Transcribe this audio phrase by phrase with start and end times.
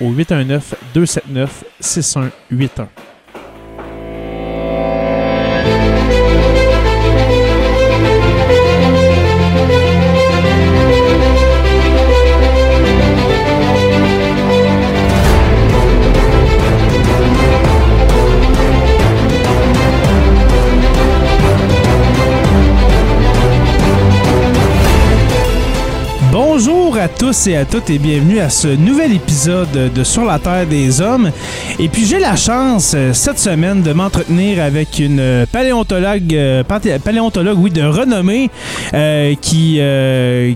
[0.00, 0.74] au 819
[27.30, 31.00] tous et à toutes et bienvenue à ce nouvel épisode de Sur la Terre des
[31.00, 31.30] Hommes.
[31.78, 36.64] Et puis j'ai la chance euh, cette semaine de m'entretenir avec une euh, paléontologue, euh,
[36.64, 38.50] paléontologue oui, de renommée
[39.40, 39.80] qui,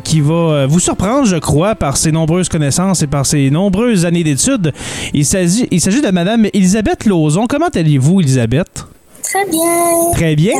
[0.03, 4.25] qui va vous surprendre, je crois, par ses nombreuses connaissances et par ses nombreuses années
[4.25, 4.73] d'études.
[5.13, 7.47] Il s'agit, il s'agit de Madame Elisabeth Lauzon.
[7.47, 8.94] Comment allez-vous, Elisabeth?
[9.35, 10.13] Très bien.
[10.13, 10.55] Très bien.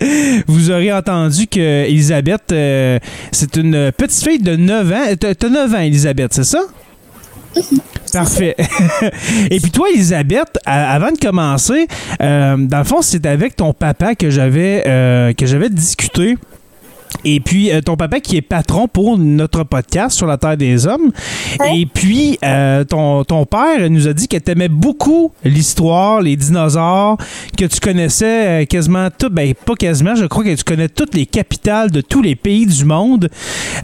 [0.46, 3.00] Vous aurez entendu que Elisabeth, euh,
[3.32, 5.14] c'est une petite fille de 9 ans.
[5.18, 6.60] T'as t'as 9 ans, Elisabeth, c'est ça?
[8.12, 8.54] Parfait.
[9.50, 11.88] Et puis toi, Elisabeth, avant de commencer,
[12.22, 16.36] euh, dans le fond, c'est avec ton papa que j'avais euh, que j'avais discuté.
[17.24, 20.86] Et puis, euh, ton papa qui est patron pour notre podcast sur la Terre des
[20.86, 21.12] Hommes.
[21.60, 21.78] Ouais.
[21.80, 26.36] Et puis, euh, ton, ton père nous a dit que tu aimais beaucoup l'histoire, les
[26.36, 27.16] dinosaures,
[27.56, 31.14] que tu connaissais euh, quasiment tout, ben pas quasiment, je crois que tu connais toutes
[31.14, 33.28] les capitales de tous les pays du monde.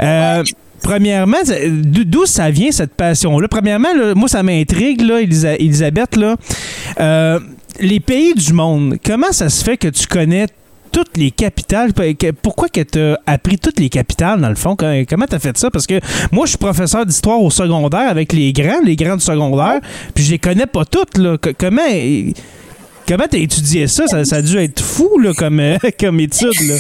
[0.01, 0.43] Euh,
[0.81, 1.39] Premièrement,
[1.83, 3.49] d'où ça vient cette passion-là?
[3.49, 6.37] Premièrement, là, moi, ça m'intrigue, là, Elisa- Elisabeth, là.
[7.81, 10.47] Les pays du monde, comment ça se fait que tu connais
[10.99, 11.93] toutes les capitales?
[12.43, 14.75] Pourquoi que tu as appris toutes les capitales, dans le fond?
[14.75, 15.71] Com- Comment tu as fait ça?
[15.71, 16.01] Parce que
[16.33, 19.81] moi, je suis professeur d'histoire au secondaire avec les grands, les grands du secondaire,
[20.13, 21.17] puis je les connais pas toutes.
[21.19, 21.37] Là.
[21.57, 21.83] Comment...
[23.07, 24.07] Comment t'as étudié ça?
[24.09, 24.25] ça?
[24.25, 26.61] ça a dû être fou là, comme, euh, comme étude.
[26.69, 26.75] Là.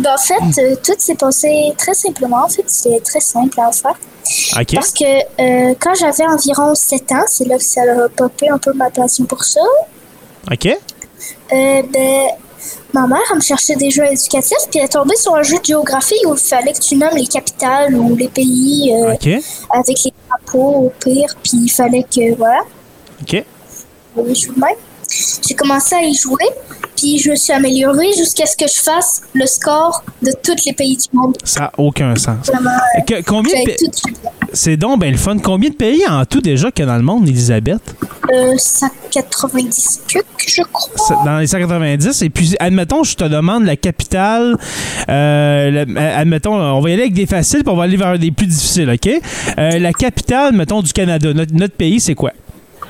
[0.00, 2.44] Ben, en fait, euh, tout s'est passé très simplement.
[2.44, 3.94] En fait, c'était très simple à faire.
[4.60, 4.74] OK.
[4.74, 8.58] Parce que euh, quand j'avais environ 7 ans, c'est là que ça a popé un
[8.58, 9.60] peu ma passion pour ça.
[10.50, 10.66] OK.
[10.66, 12.26] Euh, ben,
[12.92, 15.58] ma mère, elle me cherchait des jeux éducatifs, puis elle est tombée sur un jeu
[15.58, 19.14] de géographie où il fallait que tu nommes les capitales ou les pays euh,
[19.70, 22.62] avec les drapeaux au pire, puis il fallait que, voilà,
[23.22, 23.44] OK.
[24.56, 24.76] même.
[25.46, 26.46] J'ai commencé à y jouer,
[27.00, 30.72] puis je me suis améliorée jusqu'à ce que je fasse le score de tous les
[30.72, 31.36] pays du monde.
[31.44, 32.46] Ça n'a aucun sens.
[32.46, 33.52] Vraiment, euh, Que- combien.
[34.52, 35.38] C'est donc ben le fun.
[35.38, 37.94] Combien de pays en tout déjà qu'il y a dans le monde, Elisabeth?
[38.32, 41.24] Euh, 190 cucs, je crois.
[41.24, 42.22] Dans les 190.
[42.22, 44.56] Et puis, admettons, je te demande la capitale.
[45.08, 48.18] euh, la- admettons, on va y aller avec des faciles, puis on va aller vers
[48.18, 49.08] des plus difficiles, OK?
[49.58, 51.32] Euh, la capitale, mettons, du Canada.
[51.32, 52.32] Notre, notre pays, c'est quoi?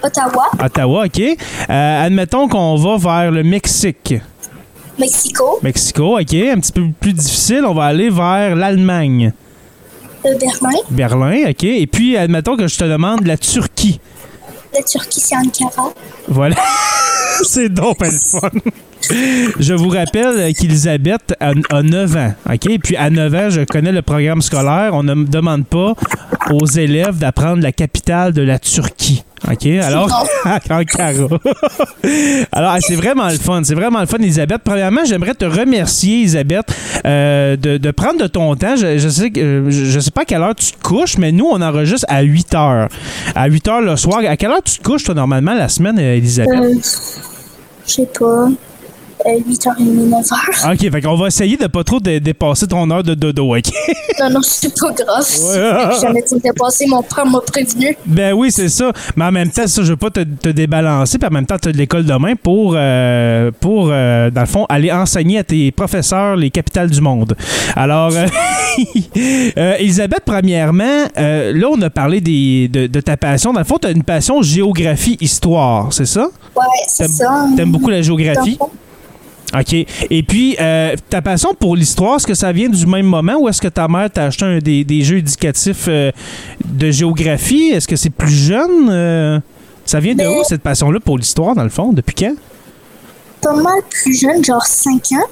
[0.03, 1.21] Ottawa, Ottawa, OK?
[1.21, 4.15] Euh, admettons qu'on va vers le Mexique.
[4.99, 6.35] Mexico, Mexico, OK?
[6.35, 9.33] Un petit peu plus difficile, on va aller vers l'Allemagne.
[10.27, 10.79] euh, Berlin.
[10.91, 11.65] Berlin, OK?
[11.65, 14.01] Et puis, admettons que je te demande la Turquie.
[14.75, 15.93] La Turquie, c'est Ankara.
[16.29, 16.57] Voilà.
[17.43, 18.51] C'est donc le fun.
[19.59, 22.35] Je vous rappelle qu'Elisabeth a, a 9 ans.
[22.53, 22.79] OK?
[22.83, 24.91] Puis à 9 ans, je connais le programme scolaire.
[24.93, 25.95] On ne demande pas
[26.51, 29.25] aux élèves d'apprendre la capitale de la Turquie.
[29.49, 30.09] OK, alors,
[32.53, 33.63] alors, c'est vraiment le fun.
[33.65, 34.61] C'est vraiment le fun, Elisabeth.
[34.65, 36.67] Premièrement, j'aimerais te remercier, Elisabeth,
[37.07, 38.77] euh, de, de prendre de ton temps.
[38.77, 41.17] Je, je sais, que- euh, je, je sais pas à quelle heure tu te couches,
[41.19, 42.89] mais nous, on enregistre à 8 heures.
[43.35, 44.21] À 8 heures le soir.
[44.27, 46.53] À quelle heure tu te couches, toi, normalement, la semaine, euh, Elisabeth?
[46.53, 46.75] Euh,
[47.87, 48.49] je sais pas.
[49.27, 50.73] Euh, 8h30, 9h.
[50.73, 53.65] OK, fait qu'on va essayer de pas trop dé- dépasser ton heure de dodo, OK?
[54.21, 55.27] Non, non, c'est pas grave.
[55.95, 57.97] J'ai jamais été dépassé, mon père m'a prévenu.
[58.05, 58.93] Ben oui, c'est ça.
[59.17, 61.17] Mais en même temps, ça, je veux pas te, te débalancer.
[61.19, 64.47] Puis en même temps, tu as de l'école demain pour, euh, pour euh, dans le
[64.47, 67.35] fond, aller enseigner à tes professeurs les capitales du monde.
[67.77, 68.27] Alors, euh,
[69.57, 73.53] euh, Elisabeth, premièrement, euh, là, on a parlé des, de, de ta passion.
[73.55, 76.27] Dans le fond, tu as une passion géographie-histoire, c'est ça?
[76.57, 77.47] Ouais, c'est T'aimes- ça.
[77.57, 78.57] T'aimes beaucoup la géographie?
[78.59, 78.71] Dans
[79.59, 79.73] OK.
[79.73, 83.49] Et puis, euh, ta passion pour l'histoire, est-ce que ça vient du même moment ou
[83.49, 86.13] est-ce que ta mère t'a acheté un des, des jeux éducatifs euh,
[86.65, 87.71] de géographie?
[87.71, 88.89] Est-ce que c'est plus jeune?
[88.89, 89.41] Euh,
[89.85, 91.93] ça vient de Ben- où, cette passion-là, pour l'histoire, dans le fond?
[91.93, 92.35] Depuis quand?
[93.43, 95.27] Pas mal plus jeune, genre 5 ans.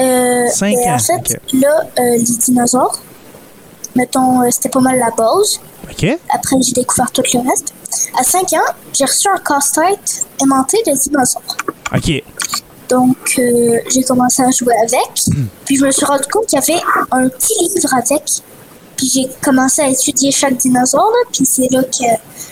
[0.00, 1.68] Euh, Cinq et ans, En fait, là,
[1.98, 2.98] euh, les dinosaures,
[3.94, 5.60] mettons, euh, c'était pas mal la base.
[5.90, 6.18] OK.
[6.34, 7.74] Après, j'ai découvert tout le reste.
[8.18, 11.42] À 5 ans, j'ai reçu un casse-tête aimanté de dinosaures.
[11.94, 12.22] OK.
[12.88, 15.10] Donc, euh, j'ai commencé à jouer avec.
[15.64, 18.22] Puis, je me suis rendu compte qu'il y avait un petit livre avec.
[18.96, 21.10] Puis, j'ai commencé à étudier chaque dinosaure.
[21.10, 22.04] Là, puis, c'est là que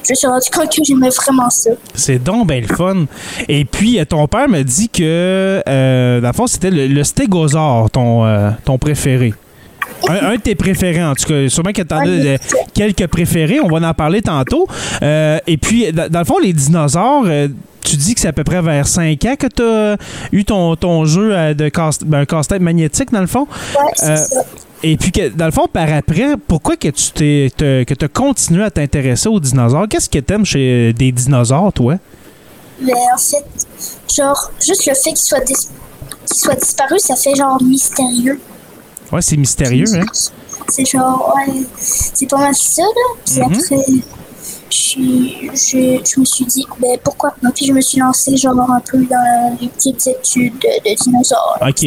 [0.04, 1.70] je me suis rendu compte que j'aimais vraiment ça.
[1.94, 3.04] C'est donc bien le fun.
[3.48, 7.04] Et puis, euh, ton père m'a dit que, euh, dans le fond, c'était le, le
[7.04, 9.34] stégosaure, ton, euh, ton préféré.
[10.08, 11.48] Un, un de tes préférés, en tout cas.
[11.48, 12.38] Sûrement que tu en as
[12.74, 13.60] quelques préférés.
[13.60, 14.66] On va en parler tantôt.
[15.02, 17.24] Euh, et puis, dans, dans le fond, les dinosaures,
[17.92, 19.96] tu dis que c'est à peu près vers 5 ans que tu as
[20.32, 23.46] eu ton, ton jeu euh, de casse, ben, casse-tête magnétique, dans le fond?
[23.78, 24.42] Ouais, c'est Euh, ça.
[24.84, 28.08] Et puis, que, dans le fond, par après, pourquoi que tu t'es, te- que as
[28.08, 29.86] continué à t'intéresser aux dinosaures?
[29.88, 31.96] Qu'est-ce que tu aimes chez des dinosaures, toi?
[32.80, 33.44] Mais en fait,
[34.16, 35.54] genre, juste le fait qu'il soit, dis-
[36.26, 38.40] qu'il soit disparu, ça fait genre mystérieux.
[39.12, 40.04] Ouais, c'est mystérieux, hein?
[40.68, 42.88] C'est genre, ouais, c'est pas mal ça, là.
[43.24, 43.44] Puis Mhm.
[43.44, 43.84] après,
[44.72, 47.34] je, je, me suis dit, ben pourquoi?
[47.42, 47.50] Pas.
[47.54, 51.58] Puis je me suis lancé genre un peu dans les petites études de, dinosaures.
[51.60, 51.86] Ok.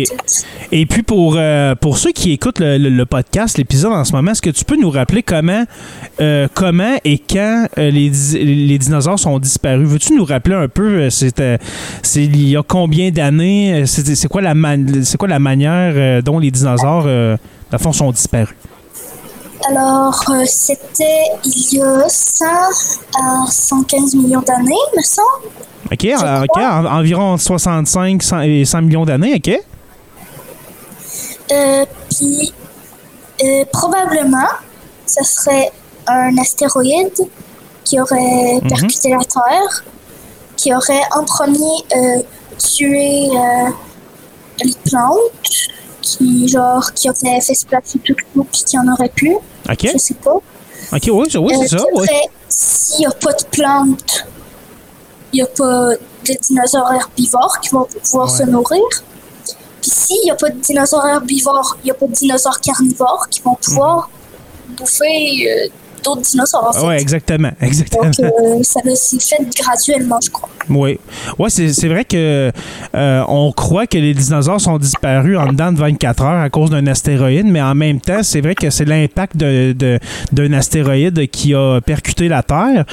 [0.72, 4.32] Et puis pour, euh, pour ceux qui écoutent le, le- podcast, l'épisode en ce moment,
[4.32, 5.64] est-ce que tu peux nous rappeler comment,
[6.20, 9.88] euh, comment et quand euh, les, les dinosaures sont disparus?
[9.88, 11.34] Veux-tu nous rappeler un peu, c'est
[12.16, 13.84] il y a combien d'années?
[13.86, 17.38] C'est, quoi, la man- quoi la manière dont les dinosaures, dans
[17.72, 18.56] le fond, sont disparus?
[19.70, 25.48] Alors, euh, c'était il y a 100 à 115 millions d'années, me semble.
[25.92, 26.06] OK?
[26.18, 29.60] en- ok, en- environ 65 100 et 100 millions d'années, OK?
[31.52, 32.54] Euh, puis,
[33.44, 34.48] euh, probablement,
[35.06, 35.72] ça serait
[36.08, 37.14] un astéroïde
[37.84, 38.68] qui aurait Mhm.
[38.68, 39.84] percuté la Terre,
[40.58, 42.22] qui aurait en premier euh,
[42.58, 43.70] tué euh,
[44.64, 45.20] les plantes,
[46.06, 49.36] qui, genre, qui aurait fait se placer tout l'eau, puis qui en aurait plus.
[49.36, 49.90] OK?
[49.94, 50.36] Je sais pas.
[50.36, 50.44] OK,
[51.12, 52.04] oui, c'est- oui, Euh, c'est ça, puis oui.
[52.08, 54.28] après, s'il n'y a pas de plantes,
[55.34, 58.38] il n'y a pas de dinosaures herbivores qui vont pouvoir Ouais.
[58.38, 58.84] se nourrir.
[59.82, 63.28] Puis s'il n'y a pas de dinosaures herbivores, il n'y a pas de dinosaures carnivores
[63.30, 64.10] qui vont pouvoir
[64.78, 65.68] bouffer euh,
[66.06, 66.68] d'autres dinosaures.
[66.70, 66.86] En fait.
[66.88, 68.04] Oui, exactement, exactement.
[68.06, 70.50] Donc, euh, ça s'est fait graduellement, je crois.
[70.70, 70.98] Oui,
[71.38, 72.52] ouais, c'est, vrai que
[72.96, 76.70] euh, on croit que les dinosaures sont disparus en dedans de 24 heures à cause
[76.72, 80.00] d'un astéroïde, mais en même temps, c'est vrai que c'est l'impact de, de-
[80.32, 82.86] d'un astéroïde qui a percuté la Terre.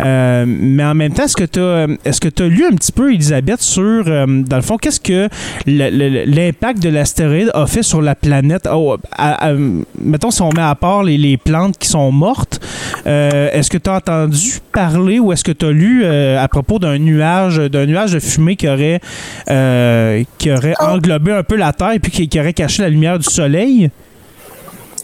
[0.00, 2.74] Euh, mais en même temps, est-ce que tu as, est-ce que tu as lu un
[2.74, 5.28] petit peu, Elisabeth, sur, dans le fond, qu'est-ce que
[5.66, 8.68] l'impact de l'astéroïde a fait sur la planète?
[8.72, 9.54] Oh, à- à-
[10.00, 12.59] mettons, si on met à part les, les plantes qui sont mortes,
[13.06, 16.48] euh, est-ce que tu as entendu parler ou est-ce que tu as lu euh, à
[16.48, 19.00] propos d'un nuage, d'un nuage de fumée qui aurait,
[19.50, 20.84] euh, qui aurait Oh.
[20.90, 23.90] englobé un peu la Terre et puis qui, qui aurait caché la lumière du soleil?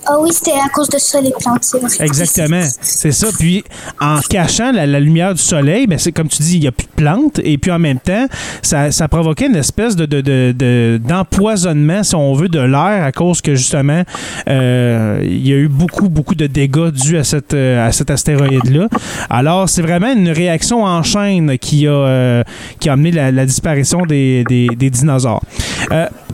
[0.09, 1.65] Ah oui, c'était à cause de ça, les plantes.
[2.01, 3.29] Exactement, c'est ça.
[3.39, 3.65] Puis
[4.01, 6.87] en cachant la, lumière du soleil, ben c'est comme tu dis, il n'y a plus
[6.87, 7.41] de plantes.
[7.43, 8.27] Et puis en même temps,
[8.63, 13.05] ça, ça provoquait une espèce de, de- de- de- d'empoisonnement, si on veut, de l'air
[13.05, 14.03] à cause que justement,
[14.49, 18.11] euh, il y a eu beaucoup, beaucoup de dégâts dus à, cette, euh, à cet
[18.11, 18.89] astéroïde-là.
[19.31, 22.43] Alors, c'est vraiment une réaction en chaîne qui a, euh,
[22.79, 25.43] qui a amené la, disparition des, des- dinosaures.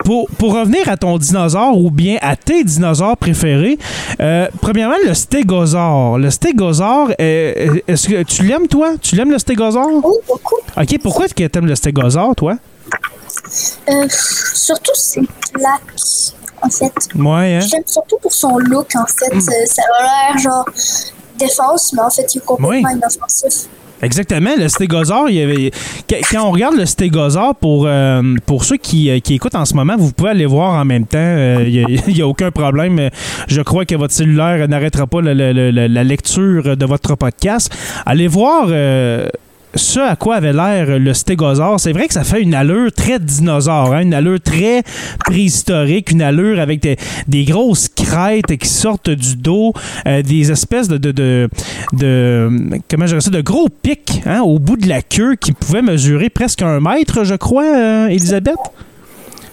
[0.05, 3.62] Pour, pour revenir à ton dinosaure ou bien à tes dinosaures préférés,
[4.21, 6.19] euh, premièrement, le stégosaure.
[6.19, 8.95] Le stégosaure, euh, est-ce que tu l'aimes, toi?
[9.01, 9.89] Tu l'aimes, le stégosaure?
[10.05, 10.57] Oui, beaucoup.
[10.77, 12.57] OK, pourquoi est-ce que tu aimes le stégosaure, toi?
[13.89, 15.21] Euh, surtout, c'est
[15.53, 15.81] plaque,
[16.63, 16.93] en fait.
[17.17, 17.61] Ouais, hein?
[17.61, 19.35] J'aime surtout pour son look, en fait.
[19.35, 20.65] Euh, Ça a l'air genre
[21.39, 23.69] défense, mais en fait, il est complètement inoffensif.
[24.03, 25.71] Exactement, le stégosaure, il y avait,
[26.31, 29.75] quand on regarde le stégosaure, pour, euh, pour ceux qui, euh, qui écoutent en ce
[29.75, 33.11] moment, vous pouvez aller voir en même temps, euh, il n'y a, aucun problème.
[33.47, 37.73] Je crois que votre cellulaire n'arrêtera pas la lecture de votre podcast.
[38.05, 38.67] Allez voir
[39.75, 41.81] ce à quoi avait l'air le stégosaure.
[41.81, 44.83] C'est vrai que ça fait une allure très dinosaure, hein, une allure très
[45.19, 49.73] préhistorique, une allure avec des, grosses crêtes qui sortent du dos,
[50.07, 51.49] euh, des espèces de,
[52.91, 56.31] comment je ça, de gros pics hein, au bout de la queue qui pouvaient mesurer
[56.31, 58.57] presque un mètre, je crois, euh, Elisabeth.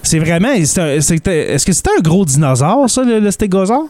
[0.04, 0.50] C'est vraiment.
[0.64, 3.88] c'est c'était- Est-ce que c'était un gros dinosaure, ça, le, le stégosaure?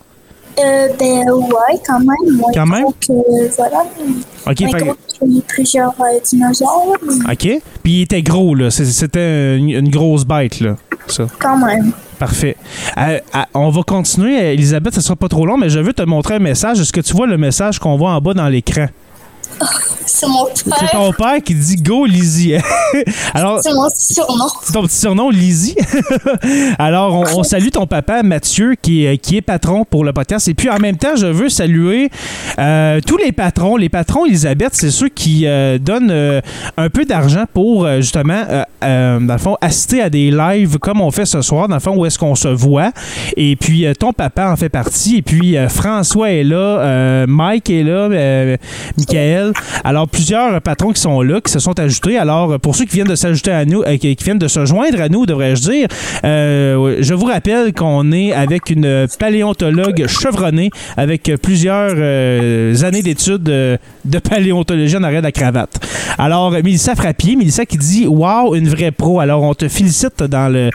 [0.58, 2.38] Euh, ben ouais, quand même.
[2.38, 2.86] Moins Quand même?
[3.00, 3.84] que, voilà.
[4.48, 7.62] OK, moins fait- gros que plusieurs euh, dinosaures, mais OK.
[7.84, 8.70] Puis il était gros, là.
[8.72, 10.76] C'était une, une grosse bête, là.
[11.08, 11.26] Ça.
[11.40, 11.92] quand même.
[12.20, 12.58] Parfait.
[12.98, 13.20] Euh,
[13.54, 16.40] on va continuer, Elisabeth, ce sera pas trop long, mais je veux te montrer un
[16.40, 16.80] message.
[16.82, 18.88] Est-ce que tu vois le message qu'on voit en bas dans l'écran?
[20.06, 20.90] C'est mon C'est père.
[20.92, 22.56] ton père qui dit Go Lizzie.
[23.34, 24.48] Alors, C'est mon surnom.
[24.64, 25.76] c'est ton petit surnom, Lizzie.
[26.80, 30.48] Alors, on, on salue ton papa, Mathieu, qui est, qui est patron pour le podcast.
[30.48, 32.10] Et puis, en même temps, je veux saluer
[32.58, 33.76] euh, tous les patrons.
[33.78, 36.42] Les patrons, Elisabeth, c'est ceux qui euh, donnent euh,
[36.78, 40.80] un peu d'argent pour, euh, justement, euh, euh, dans le fond, assister à des lives
[40.80, 42.92] comme on fait ce soir, dans le fond, où est-ce qu'on se voit.
[43.38, 45.18] Et puis, euh, ton papa en fait partie.
[45.18, 48.58] Et puis, euh, François est là, euh, Mike est là, euh,
[49.84, 52.18] Alors, plusieurs patrons qui sont là, qui se sont ajoutés.
[52.18, 54.66] Alors, pour ceux qui viennent de s'ajouter à nous, euh, qui qui viennent de se
[54.66, 55.88] joindre à nous, devrais-je dire,
[56.24, 63.44] euh, je vous rappelle qu'on est avec une paléontologue chevronnée avec plusieurs euh, années d'études
[63.44, 65.80] de paléontologie en arrêt de la cravate.
[66.18, 69.20] Alors, Mélissa Frappier, Mélissa qui dit Waouh, une vraie pro.
[69.20, 70.70] Alors, on te félicite dans le,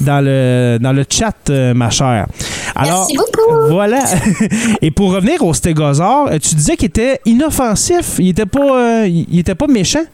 [0.00, 2.26] dans le, dans le chat, ma chère.
[2.74, 3.66] Alors, Merci beaucoup.
[3.70, 4.00] voilà.
[4.82, 8.07] Et pour revenir au stégosaure, tu disais qu'il était inoffensif.
[8.18, 8.60] Il était pas,
[9.02, 10.04] euh, il était pas méchant?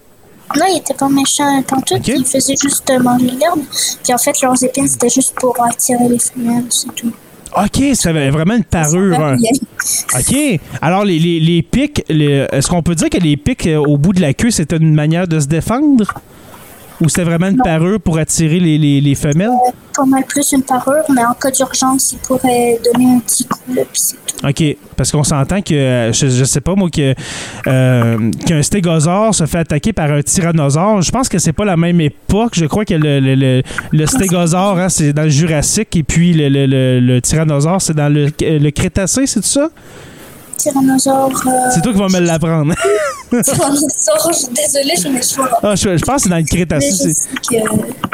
[0.56, 1.98] Non, il était pas méchant pantoute.
[1.98, 2.08] Ok.
[2.08, 3.60] Il faisait juste euh, manger l'herbe.
[4.02, 7.12] Puis en fait, leurs épines, c'était juste pour attirer les femelles, c'est tout.
[7.56, 9.18] OK, ça avait vraiment une parure.
[9.20, 9.36] hein.
[10.18, 10.60] OK.
[10.82, 14.12] Alors, les, les, les pics, est-ce qu'on peut dire que les pics euh, au bout
[14.12, 16.12] de la queue, c'était une manière de se défendre?
[17.00, 17.64] Ou c'était vraiment une Non.
[17.64, 19.50] parure pour attirer les, les, les femelles?
[19.96, 23.58] Pas mal plus une parure, mais en cas d'urgence, il pourrait donner un petit coup,
[23.74, 24.46] là, puis c'est tout.
[24.46, 24.76] OK.
[24.96, 27.14] Parce qu'on s'entend que, je, je sais pas moi, que
[27.66, 31.02] euh, qu'un stégosaure se fait attaquer par un tyrannosaure.
[31.02, 32.52] Je pense que c'est pas la même époque.
[32.54, 36.32] Je crois que le, le, le, le stégosaure, hein, c'est dans le Jurassique, et puis
[36.32, 39.68] le, le, le, le tyrannosaure, c'est dans le, le Crétacé, c'est ça?
[40.56, 41.30] Tyrannosaure.
[41.46, 42.74] Euh, C'est toi qui vas me l'apprendre.
[43.42, 46.42] tyrannosaure, je suis désolée, je me suis Ah, je, je pense que c'est dans le
[46.42, 46.90] Mais Crétacé.
[46.90, 47.28] je sais
[47.60, 47.64] que.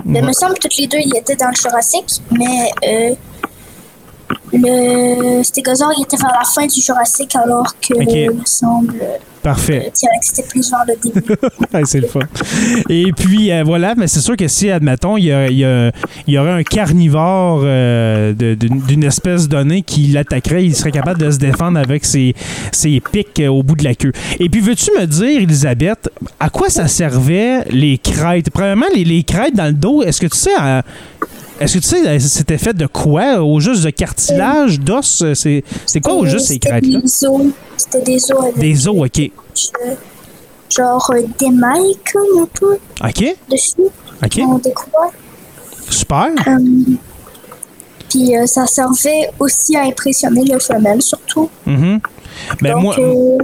[0.07, 3.15] Il me semble que toutes les deux, ils étaient dans le Jurassique, mais euh,
[4.53, 8.13] le stégosaure, il était vers la fin du Jurassique, alors que, Ok.
[8.13, 8.95] il me semble,
[9.43, 9.85] Parfait.
[9.87, 11.37] le T-Rex était plus vers le début.
[11.73, 12.21] Ouais, c'est le fun.
[12.89, 15.65] Et puis, euh, voilà, mais c'est sûr que si, admettons, il y, a- il y
[15.65, 15.91] a-
[16.27, 21.31] il y aurait un carnivore euh, d'une espèce donnée qui l'attaquerait, il serait capable de
[21.31, 22.35] se défendre avec ses,
[22.73, 24.13] ses pics euh, au bout de la queue.
[24.41, 28.51] Et puis, veux-tu me dire, Elisabeth, à quoi ça servait les crêtes?
[28.51, 30.55] Premièrement, les, les crêtes dans le dos, est-ce que tu sais...
[30.59, 30.83] à-
[31.61, 33.43] est-ce que tu sais, euh, c'était fait de quoi?
[33.43, 35.23] Au juste de cartilage, d'os?
[35.23, 37.01] euh, C'est c'est quoi au juste ces C'était crêtes-là?
[37.01, 37.43] des os.
[37.77, 39.19] C'était des os avec Des os, OK.
[39.21, 39.95] euh,
[40.75, 43.83] genre euh, des mailles, comme un peu, OK, dessus,
[44.25, 45.11] OK, en découvert.
[45.91, 46.29] super.
[46.47, 46.59] Euh,
[48.09, 51.49] puis euh, ça servait aussi à impressionner les femelles, surtout.
[51.67, 52.01] Mhm.
[52.61, 53.39] Ben, Donc, moi, euh,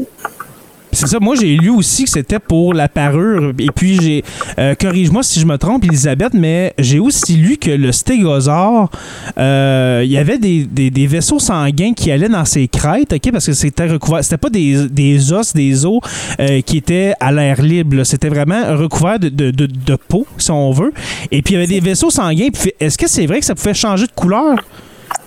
[0.97, 3.53] C'est ça, moi j'ai lu aussi que c'était pour la parure.
[3.59, 4.25] Et puis j'ai.
[4.59, 8.91] euh, Corrige-moi si je me trompe, Elisabeth, mais j'ai aussi lu que le stégosaure,
[9.37, 13.31] euh, il y avait des, des- vaisseaux sanguins qui allaient dans ses crêtes, OK?
[13.31, 14.25] Parce que c'était recouvert.
[14.25, 16.01] C'était pas des, des os, des os
[16.41, 18.03] euh, qui étaient à l'air libre.
[18.05, 20.93] C'était vraiment recouvert de, de, de- de peau, si on veut.
[21.31, 22.49] Et puis il y avait des vaisseaux sanguins.
[22.81, 24.57] Est-ce que c'est vrai que ça pouvait changer de couleur?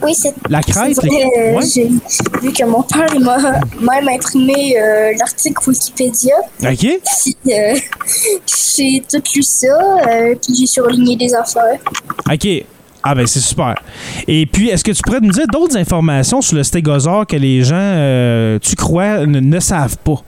[0.01, 0.95] Oui, c'est La crête?
[0.95, 1.65] c'est vrai, les- euh, Ouais.
[1.73, 1.87] J'ai
[2.41, 3.37] vu que mon père m'a
[3.81, 6.35] même imprimé euh, l'article Wikipédia.
[6.63, 6.77] OK?
[6.77, 7.75] Puis euh,
[8.77, 9.77] j'ai tout lu ça,
[10.41, 11.79] puis j'ai surligné des affaires.
[12.31, 12.47] OK.
[13.01, 13.75] Ah ben c'est super.
[14.27, 17.63] Et puis, est-ce que tu pourrais nous dire d'autres informations sur le stégosaure que les
[17.63, 20.21] gens, tu crois, ne, ne savent pas?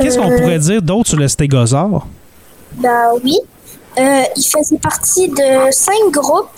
[0.00, 2.06] Qu'est-ce qu'on pourrait dire d'autre sur le stégosaure?
[2.78, 3.36] Bah oui.
[3.98, 6.48] Il faisait partie de cinq groupes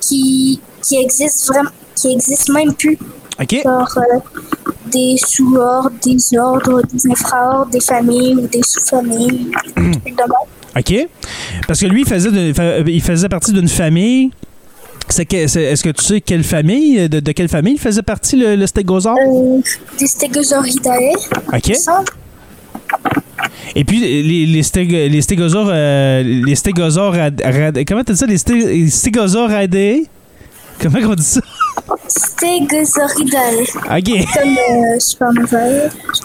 [0.00, 2.98] qui, qui existent vraiment, qui existent même plus.
[3.40, 3.56] OK?
[3.64, 4.18] Genre euh,
[4.90, 9.50] des sous-ordres, des ordres, des infraordres, des familles ou des sous-familles.
[10.76, 11.08] OK.
[11.66, 14.30] Parce que lui, il faisait, de- fa- il faisait partie d'une famille.
[15.08, 18.66] Est-ce que tu sais quelle famille, de, de quelle famille il faisait partie, le, le
[18.66, 19.16] stégosaure?
[19.18, 19.60] Euh,
[19.98, 21.12] des stégosauridae,
[21.52, 21.72] OK.
[23.74, 25.70] Et puis, les, les, stég- les stégosaures.
[25.70, 27.14] euh, les stégosaures.
[27.14, 29.50] rad- rad- comment t'as dit ça Les sté- les stégosaures
[30.82, 31.40] 怎么个回事？
[32.16, 33.62] Stégosauridae.
[33.62, 34.26] Ok.
[34.34, 35.28] Comme euh, super.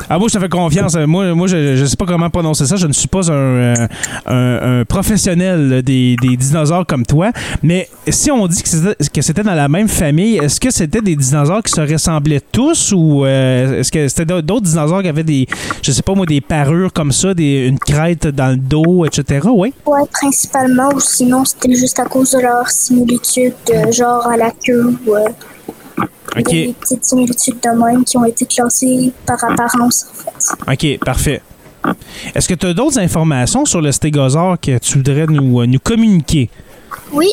[0.09, 0.95] Ah, moi, je te fais confiance.
[0.95, 2.75] Moi, moi je, je sais pas comment prononcer ça.
[2.75, 3.87] Je ne suis pas un, euh,
[4.25, 7.31] un, un professionnel des, des dinosaures comme toi.
[7.63, 11.63] Mais si on dit que c'était, dans la même famille, est-ce que c'était des dinosaures
[11.63, 15.47] qui se ressemblaient tous ou euh, est-ce que c'était d'autres dinosaures qui avaient des,
[15.81, 19.47] je sais pas moi, des parures comme ça, des, une crête dans le dos, etc.
[19.51, 19.73] Oui.
[19.85, 24.51] Ouais, principalement, ou sinon c'était juste à cause de leur similitude, euh, genre à la
[24.51, 25.25] queue ou euh,
[26.37, 26.49] Ok.
[26.51, 30.95] des petites similitudes de même qui ont été classées par apparence, en fait.
[30.95, 31.41] OK, parfait.
[32.35, 35.79] Est-ce que tu as d'autres informations sur le stégosaure que tu voudrais nous, euh, nous
[35.79, 36.49] communiquer?
[37.13, 37.29] Oui,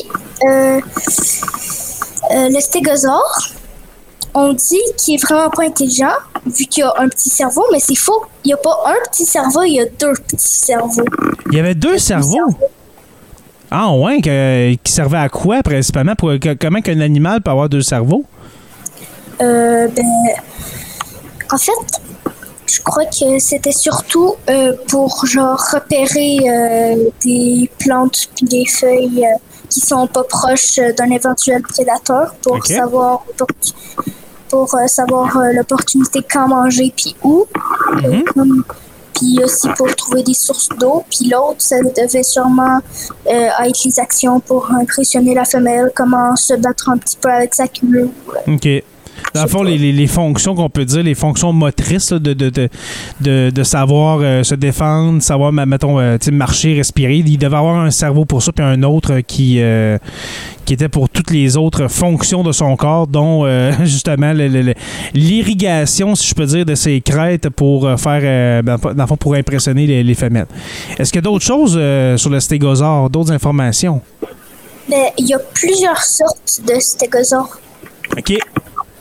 [0.47, 3.49] euh, euh, le stégosaure,
[4.33, 6.13] on dit qu'il est vraiment pas intelligent,
[6.45, 8.25] vu qu'il a un petit cerveau, mais c'est faux.
[8.43, 11.05] Il n'y a pas un petit cerveau, il y a deux petits cerveaux.
[11.51, 12.55] Il y avait deux cerveaux.
[13.71, 16.15] Ah ouais, que- qui servaient à quoi principalement?
[16.15, 18.23] Pour, que- comment qu'un animal peut avoir deux cerveaux?
[19.41, 20.05] Euh, ben,
[21.51, 21.71] en fait,
[22.65, 29.25] je crois que c'était surtout euh, pour genre repérer euh, des plantes puis des feuilles
[29.69, 33.23] qui sont pas proches d'un éventuel prédateur pour savoir
[34.49, 37.45] pour euh, savoir l'opportunité quand manger puis où.
[38.03, 38.23] Mhm.
[38.33, 38.63] comme-
[39.13, 41.01] puis aussi pour trouver des sources d'eau.
[41.09, 42.79] Puis l'autre, ça devait sûrement
[43.27, 47.53] euh, être les actions pour impressionner la femelle, comment se battre un petit peu avec
[47.53, 48.09] sa queue.
[48.45, 48.67] OK.
[49.33, 52.31] Dans le fond, les, les- les fonctions qu'on peut dire, les fonctions motrices là, de,
[52.33, 57.79] de, de, de, savoir euh, se défendre, savoir, mettons, euh, marcher, respirer, il devait avoir
[57.79, 59.97] un cerveau pour ça, puis un autre euh, qui, euh,
[60.63, 63.45] qui était pour toutes les autres fonctions de son corps, dont
[63.83, 64.31] justement
[65.13, 69.35] l'irrigation, si je peux dire, de ses crêtes pour faire, euh, dans le fond, pour
[69.35, 70.47] impressionner les, les femelles.
[70.97, 71.73] Est-ce qu'il y a d'autres choses
[72.17, 74.01] sur le stégosaure, d'autres informations?
[74.89, 77.59] Ben, il y a plusieurs sortes de stégosaures.
[78.17, 78.37] OK.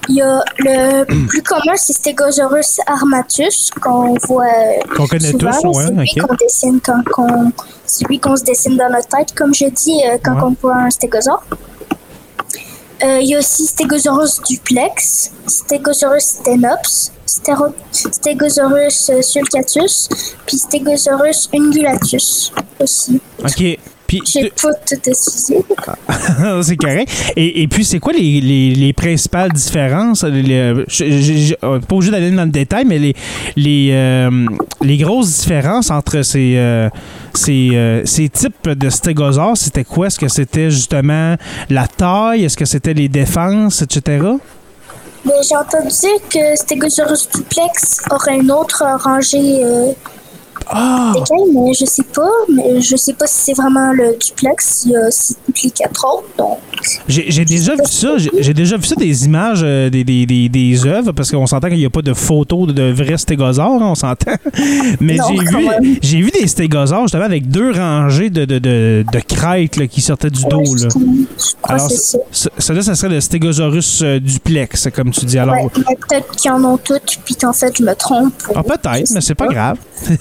[0.09, 5.51] Il y a le plus commun, c'est Stegosaurus armatus, qu'on voit euh, Qu'on connaît souvent.
[5.51, 6.29] tous, ouais, c'est lui OK.
[6.29, 7.53] qu'on dessine quand qu'on...
[7.87, 10.43] C'est lui qu'on se dessine dans notre tête, comme je dis, euh, quand Ouais.
[10.45, 11.43] on voit un stégosaure.
[13.03, 17.13] Euh, il y a aussi Stegosaurus duplex, Stegosaurus stenops,
[18.13, 20.09] Stegosaurus sulcatus,
[20.47, 23.21] puis Stegosaurus ungulatus aussi.
[23.43, 23.79] OK.
[24.27, 25.57] J'ai pas tout excusé.
[26.63, 27.11] c'est correct.
[27.37, 30.23] Et, et puis, c'est quoi les, les, les principales différences?
[30.25, 30.85] Les-
[31.63, 33.15] on est pas obligé d'aller dans le détail, mais les,
[33.57, 34.47] les, euh,
[34.83, 36.89] les grosses différences entre ces, euh,
[37.35, 40.07] ces, euh, ces types de stégosaures, c'était quoi?
[40.09, 41.37] Est-ce que c'était justement
[41.71, 42.45] la taille?
[42.45, 44.23] Est-ce que c'était les défenses, etc.?
[45.25, 49.63] Mais j'ai entendu dire que Stegosaurus duplex aurait une autre rangée
[50.69, 51.13] Ah!
[51.53, 52.29] mais je sais pas.
[52.53, 54.85] Mais je sais pas si c'est vraiment le duplex.
[54.87, 56.29] Il y a aussi toutes les quatre autres.
[56.39, 56.59] Donc,
[57.09, 58.17] J'ai déjà vu ça.
[58.19, 61.69] J'ai déjà vu ça des images euh, des, des, des, des œuvres parce qu'on s'entend
[61.69, 64.33] qu'il n'y a pas de photos de, de vrais stégosaures, hein, on s'entend.
[65.01, 65.17] Mais
[66.03, 69.87] j'ai vu, vu des stégosaures justement avec deux rangées de, de, de, de crêtes là,
[69.87, 70.75] qui sortaient du dos.
[70.75, 70.89] Là.
[71.65, 72.19] Alors, ça.
[72.83, 75.39] ça serait le stégosaurus euh, duplex, comme tu dis.
[75.39, 75.69] Alors, Ouais,
[76.09, 78.35] peut-être qu'ils en ont toutes, puis qu'en fait, je me trompe.
[78.55, 79.79] ah, peut-être, mais c'est pas grave.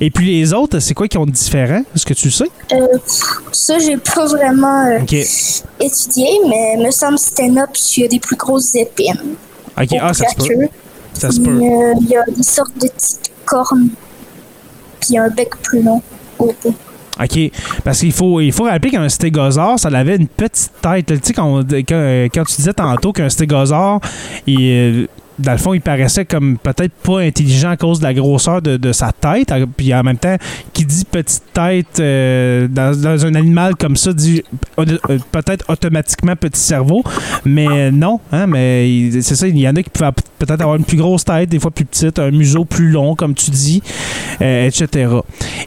[0.00, 1.82] Et puis les autres, c'est quoi qui ont de différent?
[1.94, 2.50] Est-ce que tu le sais?
[2.72, 2.86] Euh,
[3.52, 4.98] ça, j'ai pas vraiment euh,
[5.80, 9.34] étudié, mais me semble Stenops, il y a des plus grosses épines.
[9.80, 10.68] OK, ah, ça se peut.
[11.14, 11.50] Ça se peut.
[11.50, 13.88] euh, Il y a des sortes de petites cornes,
[15.00, 16.02] puis un bec plus long
[16.38, 16.74] au bout.
[17.20, 17.38] OK.
[17.84, 21.06] Parce qu'il faut, il faut rappeler qu'un stégosaure, ça avait une petite tête.
[21.06, 24.00] Tu sais, quand, quand, quand tu disais tantôt qu'un stégosaure,
[24.48, 28.62] il, dans le fond, il paraissait comme peut-être pas intelligent à cause de la grosseur
[28.62, 29.52] de, de sa tête.
[29.76, 30.36] Puis en même temps,
[30.72, 34.44] qui dit petite tête euh, dans, dans un animal comme ça, dit
[34.78, 34.84] euh,
[35.32, 37.02] peut-être automatiquement petit cerveau.
[37.44, 40.84] Mais non, hein, mais c'est ça, il y en a qui pouvaient peut-être avoir une
[40.84, 43.82] plus grosse tête, des fois plus petite, un museau plus long, comme tu dis,
[44.40, 45.10] euh, etc.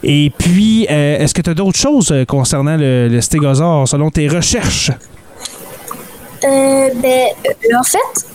[0.04, 4.92] Et puis, est-ce que tu as d'autres choses concernant le, le stégosaure selon tes recherches?
[6.42, 6.92] Ben,
[7.78, 8.28] en fait,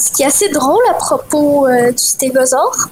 [0.00, 2.88] ce qui est assez drôle à propos euh, du stégosaure,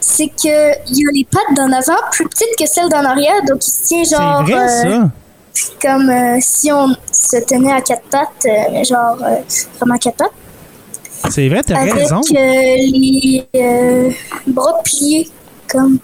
[0.00, 3.42] c'est que il y a les pattes d'en avant plus petites que celles d'en arrière,
[3.48, 5.10] donc il se tient genre c'est vrai, euh, ça?
[5.82, 9.16] comme euh, si on se tenait à quatre pattes, mais genre
[9.78, 10.32] vraiment quatre pattes,
[11.30, 12.20] C'est vrai, t'as avec raison.
[12.20, 13.46] euh, les
[14.46, 15.28] bras pliés,
[15.68, 15.98] comme.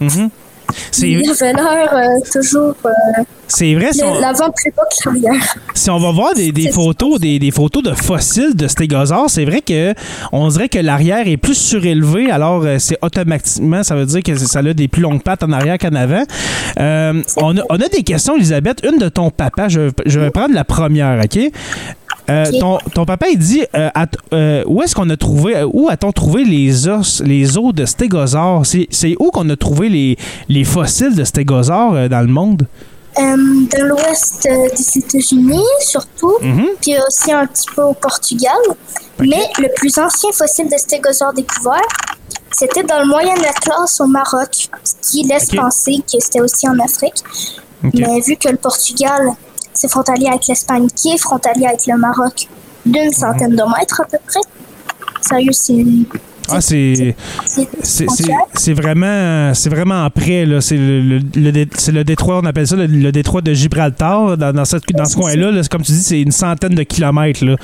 [0.90, 2.90] C'est avait l'air euh, toujours euh,
[3.48, 4.50] C'est vrai, si on, L'avant
[5.74, 9.60] si on va voir des, photos, des, des photos de fossiles de stégosaures, c'est vrai
[9.60, 9.94] que
[10.32, 14.34] on dirait que l'arrière est plus surélevé, alors euh, c'est automatiquement, ça veut dire que
[14.36, 16.24] ça a des plus longues pattes en arrière qu'en avant.
[16.78, 18.84] Euh, on, a, on a des questions, Elisabeth.
[18.84, 21.38] Une de ton papa, je, je vais prendre la première, OK?
[22.28, 25.88] Euh, ton, ton papa, il dit euh, à euh, où est-ce qu'on a trouvé, où
[25.88, 28.66] a-t-on trouvé les os, les os de stégosaures?
[28.66, 30.16] C'est, où qu'on a trouvé les,
[30.48, 32.66] les fossiles de stégosaures dans le monde?
[33.18, 33.22] Euh,
[33.72, 36.66] dans l'ouest euh, des États-Unis, surtout, Mhm.
[36.82, 38.58] puis aussi un petit peu au Portugal.
[39.18, 41.80] Mais le plus ancien fossile de stégosaure découvert,
[42.52, 46.78] c'était dans le Moyen Atlas au Maroc, ce qui laisse penser que c'était aussi en
[46.78, 47.22] Afrique.
[47.94, 49.30] Mais vu que le Portugal,
[49.72, 52.48] c'est frontalier avec l'Espagne, qui est frontalier avec le Maroc,
[52.84, 54.40] d'une centaine de mètres à peu près.
[55.22, 56.04] Sérieux, c'est une
[56.48, 57.14] Ah, c'est.
[57.44, 57.68] petite
[58.54, 60.44] C'est, vraiment, c'est vraiment près.
[60.46, 60.60] Là.
[60.60, 64.36] C'est, le, le- le détroit, on appelle ça le, détroit de Gibraltar.
[64.36, 67.44] Dans, dans, cette- dans ce coin-là, là, comme tu dis, c'est une centaine de kilomètres
[67.44, 67.56] là,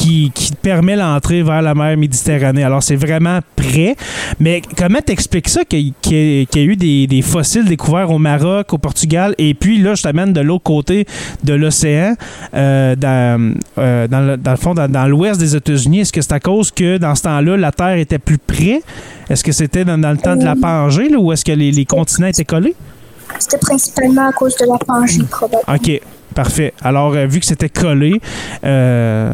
[0.00, 2.64] qui, qui permet l'entrée vers la mer Méditerranée.
[2.64, 3.96] Alors, c'est vraiment près.
[4.38, 8.78] Mais comment t'expliques ça qu'il, y a eu des, des fossiles découverts au Maroc, au
[8.78, 11.06] Portugal, et puis là, je t'amène de l'autre côté
[11.44, 12.14] de l'océan,
[12.54, 16.00] euh, dans, euh, dans, le, dans le fond, dans, dans l'ouest des États-Unis?
[16.00, 18.80] Est-ce que c'est à cause que dans ce temps-là, la Terre était plus près?
[19.28, 21.72] Est-ce que c'était dans, dans le temps de la Pangée, là, ou est-ce que les,
[21.72, 22.74] les continents étaient collés?
[23.38, 25.74] C'était principalement à cause de la Pangée, probablement.
[25.74, 26.00] OK.
[26.34, 26.72] Parfait.
[26.82, 28.20] Alors, euh, vu que c'était collé,
[28.64, 29.32] euh,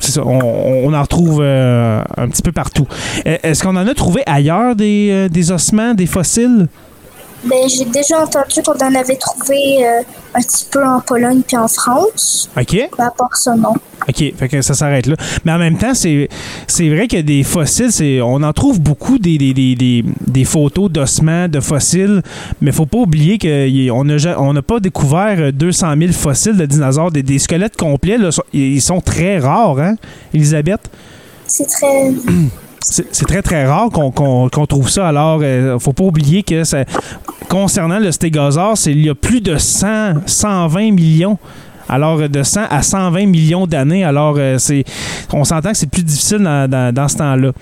[0.00, 2.86] ça, on, en retrouve euh, un petit peu partout.
[3.26, 6.68] Euh, Est-ce qu'on en a trouvé ailleurs des ossements, des fossiles?
[7.44, 10.02] Ben, j'ai déjà entendu qu'on en avait trouvé euh,
[10.34, 12.50] un petit peu en Pologne puis en France.
[12.56, 12.72] OK.
[12.72, 13.74] Mais à part ça, non.
[14.08, 15.16] OK, fait que ça s'arrête là.
[15.44, 16.28] Mais en même temps, c'est,
[16.66, 20.44] c'est vrai que des fossiles, c'est, on en trouve beaucoup des, des, des, des, des
[20.44, 22.22] photos d'ossements, de fossiles,
[22.60, 26.66] mais faut pas oublier qu'on n'a on n'a pas découvert euh, 200 000 fossiles de
[26.66, 29.96] dinosaures, des, des squelettes complets, là, ils sont très rares, hein,
[30.34, 30.80] Elisabeth?
[31.46, 32.12] C'est très.
[32.88, 35.08] C'est très, très rare qu'on trouve ça.
[35.08, 36.62] Alors, euh, faut pas oublier que
[37.48, 41.38] concernant le stégosaure, il y a plus de 100, 120 millions.
[41.88, 44.04] Alors, euh, de 100 à 120 millions d'années.
[44.04, 44.84] Alors, euh, c'est,
[45.32, 47.52] on s'entend que c'est plus difficile dans, dans- dans ce temps-là.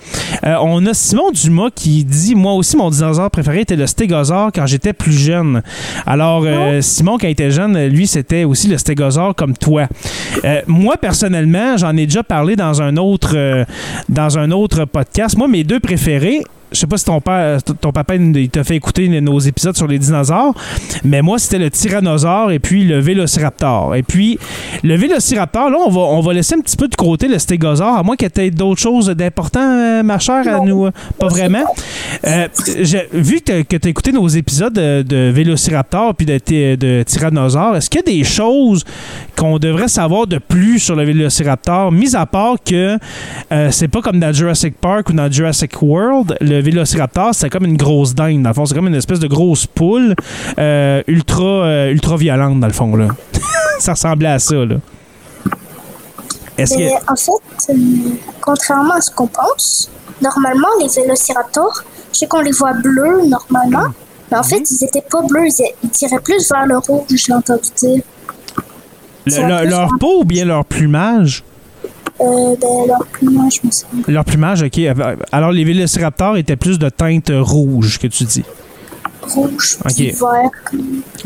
[0.45, 4.51] Euh, on a Simon Dumas qui dit Moi aussi, mon dinosaure préféré était le stégosaure
[4.53, 5.61] quand j'étais plus jeune.
[6.05, 6.45] Alors,
[6.81, 9.87] Simon, quand il était jeune, lui, c'était aussi le stégosaure comme toi.
[10.67, 13.65] Moi, personnellement, j'en ai déjà parlé dans un autre,
[14.09, 15.37] dans un autre podcast.
[15.37, 18.75] Moi, mes deux préférés, je sais pas si ton père, ton papa il t'a fait
[18.75, 20.53] écouter nos épisodes sur les dinosaures,
[21.03, 23.95] mais moi c'était le tyrannosaure et puis le vélociraptor.
[23.95, 24.37] Et puis
[24.83, 27.97] le vélociraptor, là on va, on va laisser un petit peu de côté le stégosaure,
[27.97, 30.89] à moins qu'il y ait d'autres choses d'important, euh, ma chère, à nous.
[31.19, 31.65] Pas vraiment.
[32.25, 32.47] Euh,
[33.13, 38.01] vu que tu as écouté nos épisodes de, de vélociraptor puis de tyrannosaure, est-ce qu'il
[38.05, 38.83] y a des choses
[39.35, 42.97] qu'on devrait savoir de plus sur le vélociraptor, mis à part que
[43.51, 47.65] euh, c'est pas comme dans Jurassic Park ou dans Jurassic World, le vélociraptor, c'est comme
[47.65, 48.43] une grosse dinde.
[48.43, 50.15] Dans le fond, c'est comme une espèce de grosse poule
[50.59, 52.95] euh, ultra, euh, ultra violente, dans le fond.
[52.95, 53.07] Là.
[53.79, 54.55] ça ressemblait à ça.
[54.65, 54.75] Là.
[56.57, 57.11] Est-ce que.
[57.11, 57.75] en fait, euh,
[58.41, 59.89] contrairement à ce qu'on pense,
[60.21, 63.87] normalement, les vélociraptors, je sais qu'on les voit bleus normalement,
[64.31, 67.33] mais en fait, ils étaient pas bleus, ils, ils tiraient plus vers le rouge, j'ai
[67.33, 68.01] entendu dire.
[69.25, 71.43] le- le- leur peau ou bien leur plumage?
[72.21, 74.03] Euh, ben, leur plumage, je me souviens.
[74.07, 74.79] Leur plumage, ok.
[75.31, 78.43] Alors, les vélociraptors étaient plus de teinte rouge, que tu dis.
[79.21, 79.93] Rouge, Ok.
[79.95, 80.51] puis vert,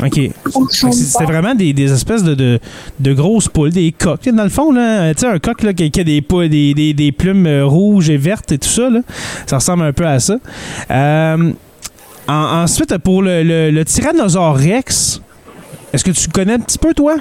[0.02, 0.70] OK.
[0.92, 2.58] C'était vraiment des, des espèces de, de,
[2.98, 4.26] de grosses poules, des coques.
[4.30, 7.46] Dans le fond, là, un coq là, qui, qui a des, des, des, des plumes
[7.46, 9.00] euh, rouges et vertes et tout ça, là,
[9.46, 10.38] ça ressemble un peu à ça.
[10.90, 11.52] Euh,
[12.26, 15.20] en- ensuite, pour le, le, le Tyrannosaure Rex,
[15.92, 17.16] est-ce que tu connais un petit peu, toi?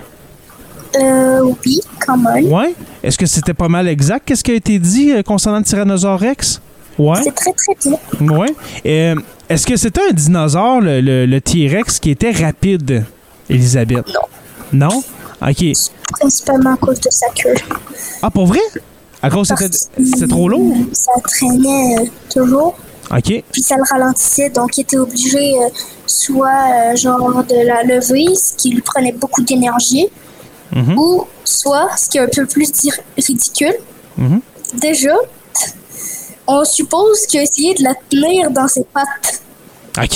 [0.95, 2.52] Euh, oui, quand même.
[2.52, 2.73] Ouais.
[3.04, 4.23] Est-ce que c'était pas mal exact?
[4.25, 6.62] Qu'est-ce qui a été dit euh, concernant le Tyrannosaure Rex?
[6.97, 7.19] Ouais.
[7.23, 7.75] C'est très, très
[8.19, 8.38] bien.
[8.38, 8.54] Ouais.
[8.86, 9.15] Euh,
[9.49, 13.06] Est-ce que c'était un dinosaure, le, le- le T-Rex, qui était rapide,
[13.49, 14.06] Elisabeth?
[14.73, 14.89] Non.
[14.89, 15.04] Non?
[15.47, 15.63] OK.
[16.19, 17.56] Principalement à cause de sa queue.
[18.21, 18.60] Ah, pour vrai?
[19.21, 19.52] À cause
[19.97, 20.75] c'était trop lourd?
[20.93, 22.75] Ça traînait euh, toujours,
[23.12, 23.43] OK.
[23.52, 25.67] puis ça le ralentissait, donc il était obligé euh,
[26.06, 30.08] soit genre de la lever, ce qui lui prenait beaucoup d'énergie,
[30.75, 30.97] Mhm.
[30.99, 32.71] ou soit, ce qui est un peu plus
[33.17, 33.75] ridicule,
[34.17, 34.41] Mhm.
[34.75, 35.15] déjà,
[36.47, 39.41] on suppose qu'il a essayé de la tenir dans ses pattes.
[39.97, 40.10] OK.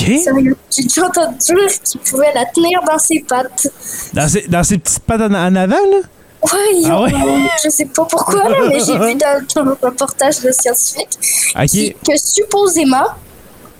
[0.72, 3.68] J'ai déjà entendu dire qu'il pouvait la tenir dans ses pattes.
[4.14, 5.98] Dans ces, dans ces petites pattes en, en avant, là?
[6.44, 7.14] Ouais, Ah ouais?
[7.14, 11.18] euh, je sais pas pourquoi, là, mais j'ai vu dans, dans le reportage de scientifique
[11.56, 11.66] OK.
[11.68, 13.06] qui- que supposément,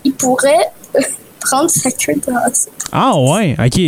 [0.02, 1.00] il pourrait euh,
[1.44, 2.14] prendre sa queue
[2.92, 3.80] Ah ouais, ok.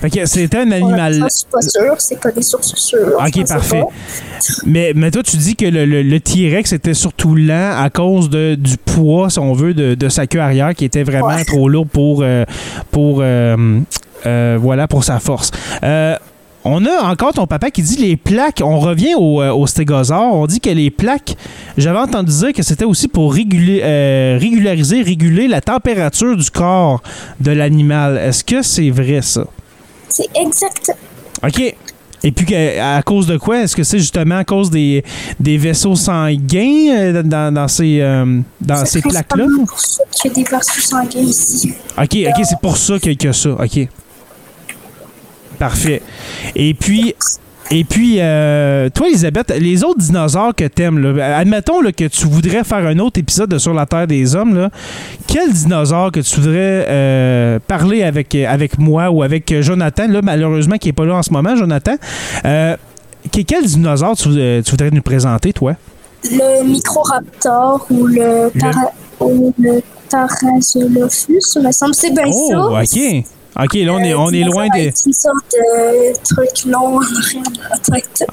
[0.00, 1.14] Fait que c'était un animal.
[1.14, 3.16] Je suis pas sûr, c'est pas des sources sûres.
[3.18, 3.82] Ok, parfait.
[4.66, 8.28] Mais, mais toi, tu dis que le, le- le T-Rex était surtout lent à cause
[8.30, 11.44] de, du poids, si on veut, de, de sa queue arrière qui était vraiment Ouais.
[11.44, 12.44] trop lourd pour, euh,
[12.90, 13.56] pour, euh,
[14.26, 15.50] euh, voilà, pour sa force.
[16.64, 18.62] On a encore ton papa qui dit les plaques.
[18.64, 20.34] On revient au, euh, au stégosaure.
[20.34, 21.36] On dit que les plaques,
[21.76, 27.02] j'avais entendu dire que c'était aussi pour réguler, euh, régulariser, réguler la température du corps
[27.40, 28.16] de l'animal.
[28.16, 29.44] Est-ce que c'est vrai ça?
[30.08, 30.92] C'est exact.
[31.44, 31.74] OK.
[32.24, 33.62] Et puis, à cause de quoi?
[33.62, 35.02] Est-ce que c'est justement à cause des,
[35.40, 39.44] des vaisseaux sanguins euh, dans, dans ces, euh, dans C'est ces plaques-là?
[39.46, 41.72] principalement pour ça qu'il y a des vaisseaux sanguins ici.
[41.98, 43.50] OK, OK, c'est pour ça qu'il y a ça.
[43.50, 43.88] OK.
[45.62, 46.02] Parfait.
[46.56, 47.14] Et puis,
[47.70, 52.26] et puis euh, toi, Elisabeth, les autres dinosaures que t'aimes, là, admettons là, que tu
[52.26, 54.70] voudrais faire un autre épisode de Sur la Terre des Hommes, là,
[55.28, 60.78] quel dinosaure que tu voudrais euh, parler avec, avec moi ou avec Jonathan, là, malheureusement,
[60.78, 61.94] qui n'est pas là en ce moment, Jonathan,
[62.44, 62.76] euh,
[63.32, 65.74] que- quel dinosaure tu, voudrais- tu voudrais nous présenter, toi?
[66.24, 68.90] Le Microraptor ou le, para...
[69.20, 71.94] ou le Tarasolophus, me semble.
[71.94, 72.58] C'est bien ça.
[72.68, 73.24] Oh, OK.
[73.60, 74.90] OK, là, on est, on est loin des...
[74.90, 74.92] De.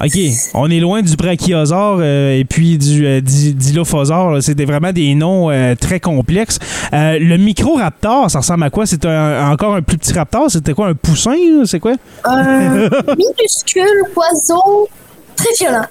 [0.00, 0.18] OK.
[0.54, 4.42] On est loin du brachiosaure euh, et puis du euh, di- dilophosaure.
[4.42, 6.58] C'était vraiment des noms euh, très complexes.
[6.92, 8.86] Euh, le micro-raptor, ça ressemble à quoi?
[8.86, 10.50] C'est encore un plus petit raptor?
[10.50, 10.88] C'était quoi?
[10.88, 11.36] Un poussin?
[11.66, 11.92] C'est quoi?
[12.24, 14.88] Un minuscule oiseau
[15.36, 15.84] très violent.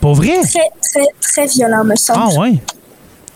[0.00, 0.40] Pas vrai?
[0.42, 2.20] Très, très, très violent, me semble.
[2.22, 2.54] Ah ouais?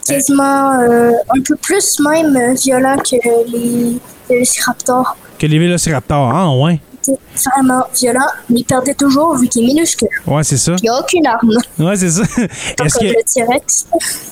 [0.09, 3.17] Quasiment euh, un peu plus même euh, violent que
[3.51, 5.17] les Velociraptors.
[5.45, 6.31] Que les vélociraptors.
[6.35, 6.81] Ah ouais?
[7.07, 10.09] Il était vraiment violent, mais il perdait toujours vu qu'il est minuscule.
[10.27, 10.75] Ouais, c'est ça.
[10.79, 11.51] Il n'y a aucune arme.
[11.79, 12.23] Ouais, c'est ça.
[12.23, 13.05] Est-ce que...
[13.05, 13.87] le T-Rex.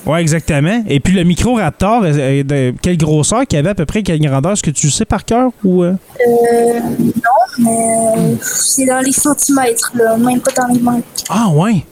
[0.07, 0.83] Ouais, exactement.
[0.88, 4.03] Et puis le micro-raptor, euh, euh, quelle grosseur qu'il avait à peu près?
[4.03, 4.53] Quelle grandeur?
[4.53, 5.51] Est-ce que tu sais par cœur?
[5.62, 5.92] Ou, euh?
[6.27, 11.07] Euh, non, mais c'est dans les centimètres, là, même pas dans les mètres.
[11.29, 11.85] Ah ouais?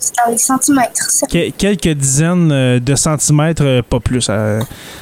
[0.00, 1.08] C'est dans les centimètres.
[1.30, 4.20] Que- quelques dizaines euh, de centimètres, euh, pas plus.
[4.22, 4.58] Ça,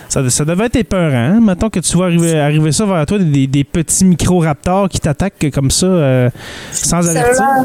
[0.09, 1.15] ça devait être épeurant.
[1.15, 1.41] Hein?
[1.41, 5.51] Mettons que tu vois arriver, arriver ça vers toi, des, des petits micro-raptors qui t'attaquent
[5.53, 6.31] comme ça, euh,
[6.73, 7.43] sans avertir.
[7.43, 7.65] l'air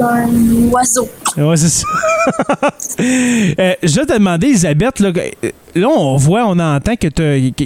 [0.00, 1.08] euh, d'un oiseau.
[1.36, 1.86] Ouais, c'est ça.
[3.00, 5.10] Euh, je vais te demander, Elisabeth, là,
[5.74, 7.62] là, on voit, on entend que tu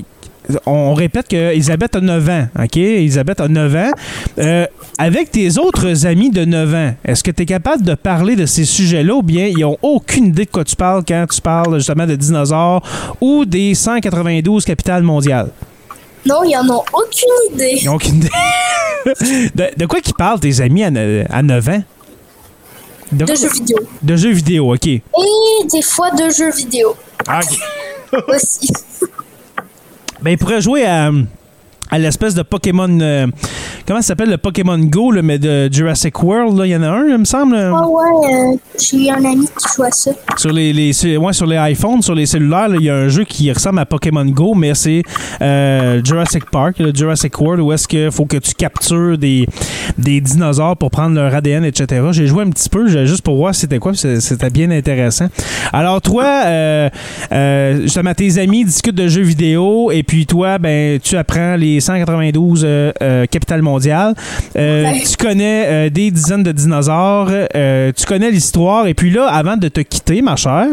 [0.66, 2.76] on répète que Elisabeth a 9 ans, OK?
[2.76, 3.90] Elisabeth a 9 ans.
[4.38, 4.66] Euh,
[4.98, 8.46] avec tes autres amis de 9 ans, est-ce que tu es capable de parler de
[8.46, 11.76] ces sujets-là ou bien ils n'ont aucune idée de quoi tu parles quand tu parles
[11.78, 12.82] justement de dinosaures
[13.20, 15.50] ou des 192 capitales mondiales?
[16.26, 17.78] Non, ils en ont aucune idée.
[17.82, 18.30] Ils n'ont aucune idée.
[19.54, 21.82] de, de quoi qu'ils parlent, tes amis à, ne- à 9 ans?
[23.12, 23.78] De, De jeux vidéo.
[24.02, 24.86] de jeux vidéo, OK.
[24.86, 25.02] Et
[25.70, 26.96] des fois de jeux vidéo
[27.28, 28.22] Ah, OK.
[28.34, 28.68] aussi.
[30.24, 31.10] Ben, il pourrait jouer à,
[31.90, 32.98] à l'espèce de Pokémon.
[33.00, 33.26] euh,
[33.86, 36.60] comment ça s'appelle le Pokémon Go, là, mais de Jurassic World?
[36.64, 37.56] Il y en a un, il me semble.
[37.56, 40.10] Ah ouais, euh, j'ai un ami qui joue à ça.
[40.36, 43.08] Sur les, les, sur- ouais, sur les iPhones, sur les cellulaires, il y a un
[43.08, 45.02] jeu qui ressemble à Pokémon Go, mais c'est
[45.42, 49.46] euh, Jurassic Park, le Jurassic World, où est-ce qu'il faut que tu captures des,
[49.98, 52.02] des dinosaures pour prendre leur ADN, etc.
[52.12, 55.26] J'ai joué un petit peu, juste pour voir c'était quoi, c'était bien intéressant.
[55.72, 56.88] Alors toi, euh,
[57.32, 61.80] euh, justement, tes amis discutent de jeux vidéo, et puis toi, ben, tu apprends les
[61.80, 63.26] 192 euh, euh,
[64.56, 65.02] Euh, Ouais.
[65.08, 69.56] tu connais euh, des dizaines de dinosaures, euh, tu connais l'histoire, et puis là, avant
[69.56, 70.68] de te quitter, ma chère,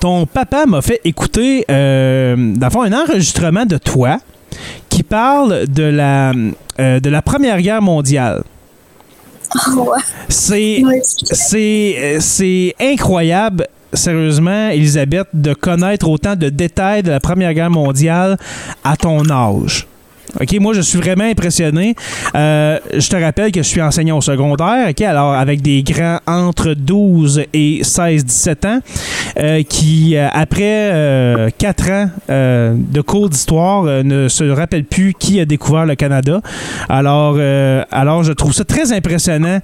[0.00, 4.18] ton papa m'a fait écouter, fond, un enregistrement de toi
[4.88, 6.32] qui parle de la,
[6.78, 8.42] de la Première Guerre mondiale.
[9.56, 9.98] Ah ouais.
[10.28, 10.82] C'est
[11.30, 18.36] c'est c'est incroyable, sérieusement, Elisabeth, de connaître autant de détails de la Première Guerre mondiale
[18.82, 19.86] à ton âge.
[20.40, 21.94] OK, moi, je suis vraiment impressionné.
[22.34, 26.18] Euh, je te rappelle que je suis enseignant au secondaire, OK, alors avec des grands
[26.26, 28.80] entre 12 et 16, 17 ans,
[29.38, 35.44] euh, qui, euh, après 4 ans de cours d'histoire, ne se rappellent plus qui a
[35.44, 36.40] découvert le Canada.
[36.88, 37.38] Alors,
[37.90, 39.58] alors je trouve ça très impressionnant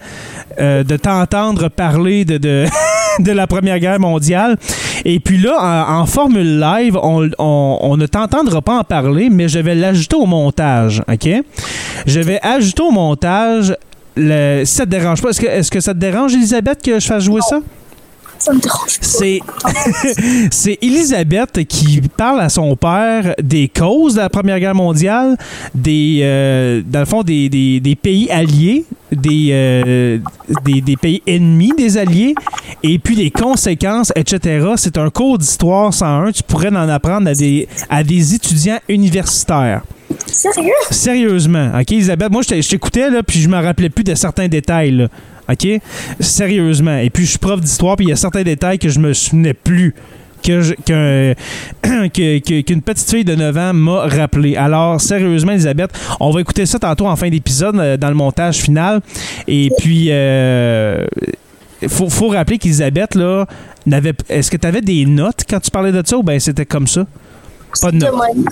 [0.58, 2.68] de t'entendre parler de, de
[3.32, 4.56] la Première Guerre mondiale.
[5.04, 9.28] Et puis là, en, en formule live, on, on- on ne t'entendra pas en parler,
[9.30, 11.28] mais je vais l'ajouter au montage, OK?
[12.06, 13.74] Je vais ajouter au montage,
[14.16, 16.98] le, si ça te dérange pas, est-ce que, est-ce que ça te dérange, Elisabeth, que
[17.00, 17.60] je fasse jouer ça?
[18.40, 19.06] Ça me dérange pas.
[19.06, 19.40] C'est
[20.50, 25.36] c'est Elisabeth qui parle à son père des causes de la Première Guerre mondiale,
[25.74, 30.18] des euh, dans le fond des, des- des pays alliés des, euh,
[30.64, 32.34] des, des pays ennemis des Alliés
[32.84, 34.68] et puis les conséquences, etc.
[34.76, 36.30] C'est un cours d'histoire 101.
[36.30, 39.82] Tu pourrais en apprendre à des, à des étudiants universitaires.
[40.26, 40.70] Sérieux?
[40.90, 42.28] Sérieusement, OK, Isabelle?
[42.30, 45.08] Moi, je t'ai- je t'écoutais, là, puis je me rappelais plus de certains détails, là.
[45.50, 45.80] OK?
[46.20, 46.98] Sérieusement.
[46.98, 49.12] Et puis, je suis prof d'histoire, puis il y a certains détails que je me
[49.12, 49.94] souvenais plus.
[50.42, 50.74] Que
[52.08, 54.56] que- qu'une petite fille de 9 ans m'a rappelé.
[54.56, 58.56] Alors, sérieusement, Elisabeth, on va écouter ça tantôt en fin d'épisode, euh, dans le montage
[58.56, 59.00] final.
[59.46, 61.04] Et puis, euh,
[61.88, 63.46] faut, faut rappeler qu'Elisabeth, là,
[63.86, 64.14] n'avait.
[64.28, 66.86] Est-ce que tu avais des notes quand tu parlais de ça ou bien c'était comme
[66.86, 67.06] ça?
[67.80, 68.12] Pas de notes.
[68.34, 68.44] même.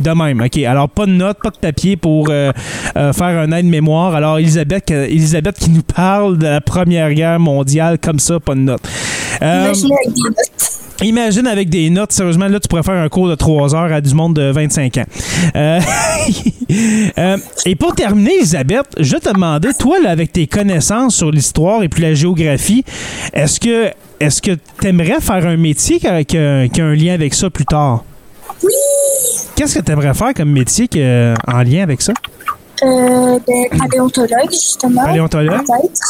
[0.00, 0.58] De même, OK.
[0.62, 2.52] Alors, pas de notes, pas de papier pour euh,
[2.96, 4.14] euh, faire un aide-mémoire.
[4.14, 8.54] Alors, Elisabeth, euh, Elisabeth qui nous parle de la Première Guerre mondiale, comme ça, pas
[8.54, 8.86] de notes.
[9.42, 10.70] Imaginez avec des notes.
[11.02, 14.00] Imagine avec des notes, sérieusement, là, tu pourrais faire un cours de 3 heures à
[14.00, 15.04] du monde de 25 ans.
[17.66, 21.88] Et pour terminer, Elisabeth, je te demander, toi, là, avec tes connaissances sur l'histoire et
[21.88, 22.84] puis la géographie,
[23.32, 24.50] est-ce que est-ce que
[24.80, 28.02] tu aimerais faire un métier a- qui a un lien avec ça plus tard?
[28.62, 28.72] Oui!
[29.54, 32.12] Qu'est-ce que tu aimerais faire comme métier qui a- en lien avec ça?
[32.82, 35.04] Euh, ben, paléontologue, justement.
[35.04, 35.64] Paléontologue?
[35.66, 36.00] Peut-être.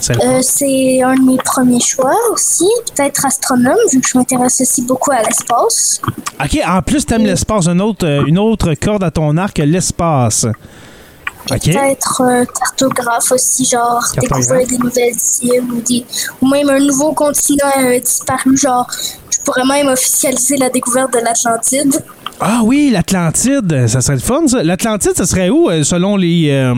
[0.00, 2.68] C'est- Euh, c'est un de mes premiers choix aussi.
[2.94, 6.00] Peut-être astronome, vu que je m'intéresse aussi beaucoup à l'espace.
[6.42, 9.56] OK, en plus, tu aimes l'espace, une autre, euh, une autre corde à ton arc,
[9.58, 10.46] l'espace.
[11.50, 11.60] OK.
[11.60, 16.04] Peut-être euh, cartographe aussi, genre découvrir des nouvelles îles ou, des,
[16.40, 18.56] ou même un nouveau continent euh, disparu.
[18.56, 18.86] Genre,
[19.30, 22.02] je pourrais même officialiser la découverte de l'Atlantide.
[22.40, 24.44] Ah oui, l'Atlantide, ça serait le fun.
[24.62, 26.74] L'Atlantide, ça serait où, euh, selon les euh,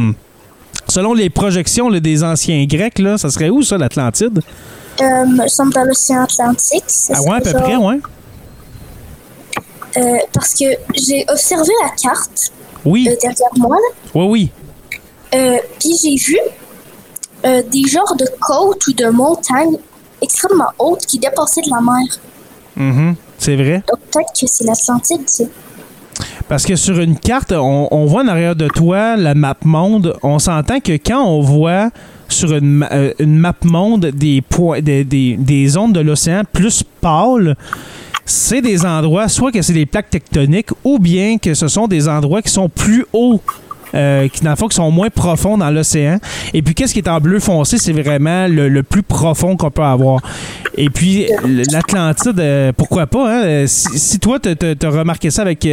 [0.89, 4.43] selon les projections là, des anciens Grecs, là, ça serait où, ça, l'Atlantide?
[5.01, 6.85] Me semble dans l'océan Atlantique.
[6.87, 8.01] Ça Ah ouais, à peu près, ouais.
[10.33, 12.53] parce que j'ai observé la carte
[12.85, 14.11] Oui, euh, derrière moi, là.
[14.15, 14.51] oui, oui.
[15.35, 16.39] Euh, puis j'ai vu
[17.45, 19.77] euh, des genres de côtes ou de montagnes
[20.23, 22.07] extrêmement hautes qui dépassaient de la mer.
[22.77, 23.83] Mhm, C'est vrai.
[23.89, 25.49] Donc peut-être que c'est l'Atlantide, tu sais.
[26.49, 30.17] Parce que sur une carte, on, on voit en arrière de toi la map monde.
[30.23, 31.91] On s'entend que quand on voit
[32.29, 32.87] sur une,
[33.19, 37.57] une map monde des, points, des, des, des zones de l'océan plus pâles,
[38.27, 42.09] c'est des endroits, soit que c'est des plaques tectoniques, ou bien que ce sont des
[42.09, 43.41] endroits qui sont plus hauts.
[43.95, 46.19] Euh, qui dans sont moins profonds dans l'océan.
[46.53, 49.83] Et puis qu'est-ce qui est en bleu foncé, c'est vraiment le, plus profond qu'on peut
[49.83, 50.21] avoir.
[50.77, 51.27] Et puis
[51.73, 53.43] l'Atlantide, euh, pourquoi pas hein?
[53.45, 55.67] Euh, Si, si toi tu as remarqué ça avec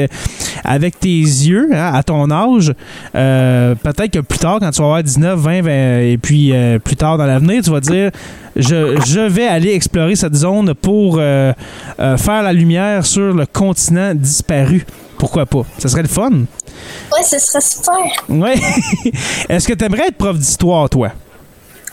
[0.63, 2.73] avec tes yeux hein, à ton âge,
[3.13, 7.17] peut-être que plus tard quand tu vas avoir 19, 20, 20, et puis plus tard
[7.17, 8.11] dans l'avenir, tu vas dire
[8.55, 14.85] je, je vais aller explorer cette zone pour faire la lumière sur le continent disparu.
[15.23, 15.63] Pourquoi pas?
[15.77, 16.31] Ça serait le fun.
[16.31, 17.95] Ouais, ce serait super.
[18.27, 18.55] Ouais.
[19.47, 21.13] Est-ce que tu aimerais être prof d'histoire, toi?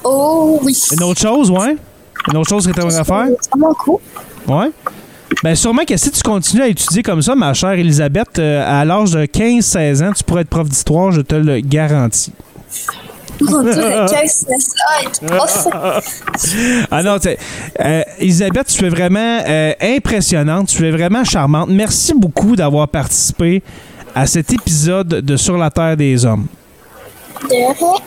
[0.03, 0.77] Oh oui.
[0.91, 1.77] Une autre chose, ouais?
[2.29, 3.27] Une autre chose que tu aimerais faire?
[3.41, 4.01] C'est cool.
[4.49, 4.73] Ouais.
[5.45, 8.85] Ben sûrement que si tu continues à étudier comme ça, ma chère Elisabeth, euh, à
[8.85, 12.33] l'âge de 15-16 ans, tu pourrais être prof d'histoire, je te le garantis.
[15.27, 15.69] Prof.
[16.91, 17.17] Ah non,
[17.81, 21.69] euh, Elisabeth, tu es vraiment euh, impressionnante, tu es vraiment charmante.
[21.71, 23.63] Merci beaucoup d'avoir participé
[24.15, 26.47] à cet épisode de Sur la Terre des Hommes.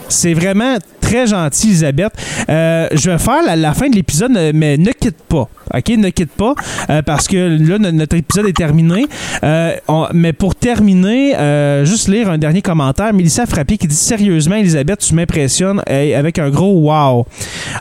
[0.09, 0.77] C'est vraiment
[1.13, 2.13] très gentil, Elisabeth.
[2.49, 5.47] Euh, je vais faire la, la fin de l'épisode, euh, mais ne quitte pas.
[5.73, 5.89] OK?
[5.97, 6.55] Ne quitte pas,
[6.89, 9.05] euh, parce que là, no- notre épisode est terminé.
[9.43, 13.13] Euh, on- mais pour terminer, euh, juste lire un dernier commentaire.
[13.13, 17.25] Mélissa Frappé qui dit Sérieusement, Elisabeth, tu m'impressionnes avec un gros wow.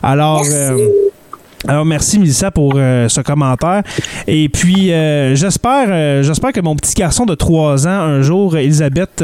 [0.03, 0.43] Alors.
[0.43, 1.12] Merci.
[1.67, 3.83] Alors merci Mélissa pour euh, ce commentaire
[4.27, 8.57] et puis euh, j'espère euh, j'espère que mon petit garçon de 3 ans un jour
[8.57, 9.23] Elisabeth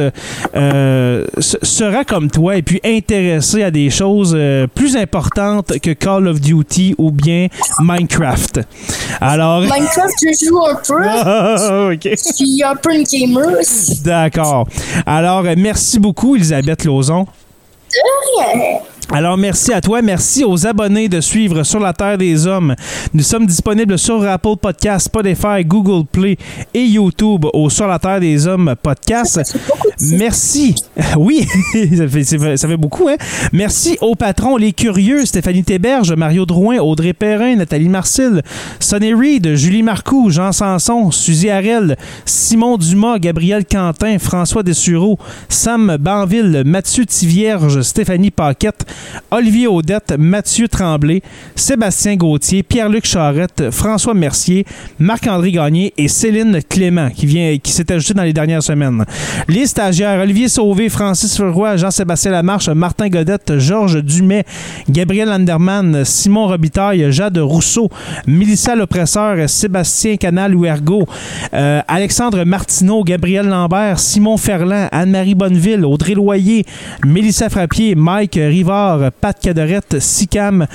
[1.39, 4.37] sera comme toi et puis intéressé à des choses
[4.73, 7.47] plus importantes que Call of Duty ou bien
[7.79, 8.61] Minecraft.
[9.21, 11.03] Alors Minecraft, je joue un peu.
[11.31, 11.89] Ah.
[12.01, 13.57] Je suis un peu une gamer.
[14.03, 14.67] D'accord.
[15.05, 17.25] Alors merci beaucoup Elisabeth Lauzon.
[18.37, 18.79] Rien.
[19.11, 20.03] Alors, merci à toi.
[20.03, 22.75] Merci aux abonnés de suivre Sur la Terre des Hommes.
[23.11, 26.37] Nous sommes disponibles sur Apple Podcast, Spotify, Google Play
[26.75, 29.41] et YouTube au Sur la Terre des Hommes podcast.
[30.01, 30.75] Merci.
[31.17, 31.47] Oui,
[31.97, 33.15] ça, fait, ça beaucoup, hein?
[33.51, 38.41] Merci aux patrons, les curieux, Stéphanie Théberge, Mario Drouin, Audrey Perrin, Nathalie Marcil,
[38.79, 45.17] Sonny Reed, Julie Marcoux, Jean Sanson, Suzy Harel, Simon Dumas, Gabriel Quentin, François Dessureau,
[45.47, 48.85] Sam Banville, Mathieu Tivierge, Stéphanie Paquette,
[49.31, 51.21] Olivier Audette, Mathieu Tremblay,
[51.55, 54.65] Sébastien Gauthier, Pierre-Luc Charrette, François Mercier,
[54.97, 59.05] Marc-André Gagné et Céline Clément, qui, qui s'est ajouté dans les dernières semaines.
[59.47, 64.45] Les stagiaires, Olivier Sauvé, Francis Leroy, Jean-Sébastien Lamarche, Martin Godette, Georges Dumais,
[64.89, 67.89] Gabriel Anderman, Simon Robitaille, Jade Rousseau,
[68.25, 71.05] Mélissa L'Oppresseur, Sébastien Canal-Ouergo,
[71.53, 76.65] euh, Alexandre Martineau, Gabriel Lambert, Simon Ferland, Anne-Marie Bonneville, Audrey Loyer,
[77.05, 78.88] Mélissa Frappier, Mike Rivard,
[79.21, 80.65] Pat Cadorette, Sicam,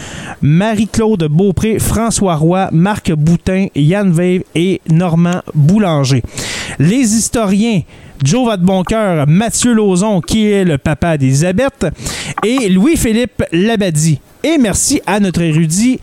[0.43, 6.23] Marie-Claude Beaupré, François Roy, Marc Boutin, Yann Veve et Normand Boulanger.
[6.79, 7.83] Les historiens,
[8.23, 11.87] Joe Vadeboncoeur, Mathieu Lauzon, qui est le papa d'Elisabeth,
[12.45, 14.21] et Louis-Philippe Labadie.
[14.43, 15.99] Et merci à notre érudit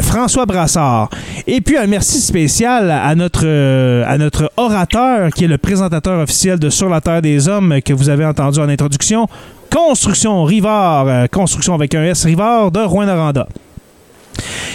[0.00, 1.10] François Brassard.
[1.46, 6.20] Et puis un merci spécial à notre, euh, à notre orateur, qui est le présentateur
[6.20, 9.28] officiel de Sur la Terre des Hommes, que vous avez entendu en introduction,
[9.74, 13.48] Construction Rivard, euh, Construction avec un S Rivard de Rouen-Noranda.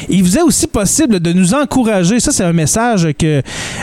[0.10, 2.20] Il vous est aussi possible de nous encourager.
[2.20, 3.42] Ça, c'est un message que,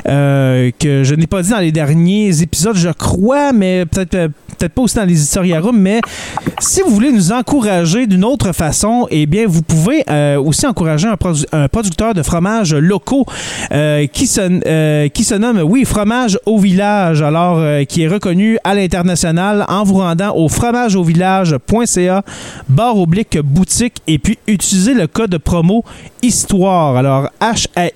[0.09, 4.29] euh, que je n'ai pas dit dans les derniers épisodes, je crois, mais peut-être euh,
[4.59, 6.01] peut-être pas aussi dans les historiarums, mais
[6.61, 11.07] si vous voulez nous encourager d'une autre façon, eh bien, vous pouvez euh, aussi encourager
[11.09, 13.27] un, produ- un producteur de fromages locaux
[14.12, 19.66] qui, se, qui se nomme, oui, Fromage au Village, alors qui est reconnu à l'international
[19.68, 22.22] en vous rendant au fromageauvillage.ca,
[22.70, 25.65] barre oblique boutique, et puis utilisez le code promo
[26.22, 26.96] Histoire.
[26.96, 27.92] Alors, H-I-S.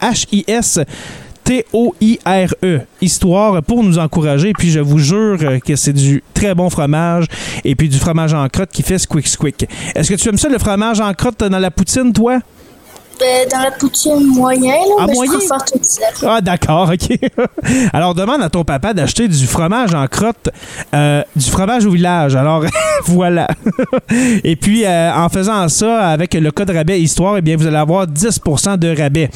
[0.00, 0.80] H-I-S
[1.44, 4.52] T-O-I-R-E, histoire pour nous encourager.
[4.52, 7.26] Puis je vous jure euh, que c'est du très bon fromage
[7.64, 9.66] et puis du fromage en crotte qui fait squick squick.
[9.94, 12.38] Est-ce que tu aimes ça le fromage en crotte dans la poutine, toi?
[13.22, 15.32] Ben, dans la poutine moyen, là, Ah, moyen?
[15.32, 16.28] je préfère tout seul.
[16.28, 17.18] Ah, d'accord, ok.
[17.92, 20.48] Alors, demande à ton papa d'acheter du fromage en crotte,
[20.92, 22.34] euh, du fromage au village.
[22.34, 22.64] Alors,
[23.06, 23.46] voilà.
[24.42, 27.76] Et puis, euh, en faisant ça avec le code rabais Histoire, eh bien, vous allez
[27.76, 29.30] avoir 10% de rabais.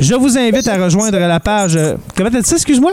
[0.00, 1.76] Je vous invite à rejoindre la page.
[1.76, 2.92] euh, Comment t'as dit ça, excuse-moi?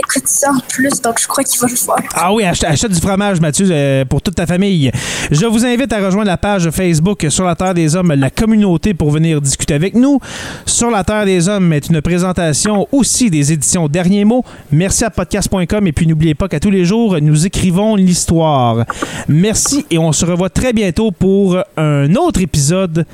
[0.00, 1.94] Écoute ça en plus, donc je crois qu'il va le faire.
[2.14, 4.92] Ah oui, achète, achète du fromage, Mathieu, euh, pour toute ta famille.
[5.30, 8.94] Je vous invite à rejoindre la page Facebook Sur la Terre des Hommes, la communauté,
[8.94, 10.20] pour venir discuter avec nous.
[10.66, 14.44] Sur la Terre des Hommes est une présentation aussi des éditions Derniers mots.
[14.70, 18.84] Merci à podcast.com et puis n'oubliez pas qu'à tous les jours, nous écrivons l'histoire.
[19.26, 23.04] Merci et on se revoit très bientôt pour un autre épisode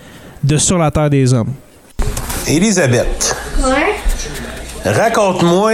[0.43, 1.53] de Sur la Terre des Hommes.
[2.47, 3.95] Élisabeth, Ouais.
[4.85, 5.73] raconte-moi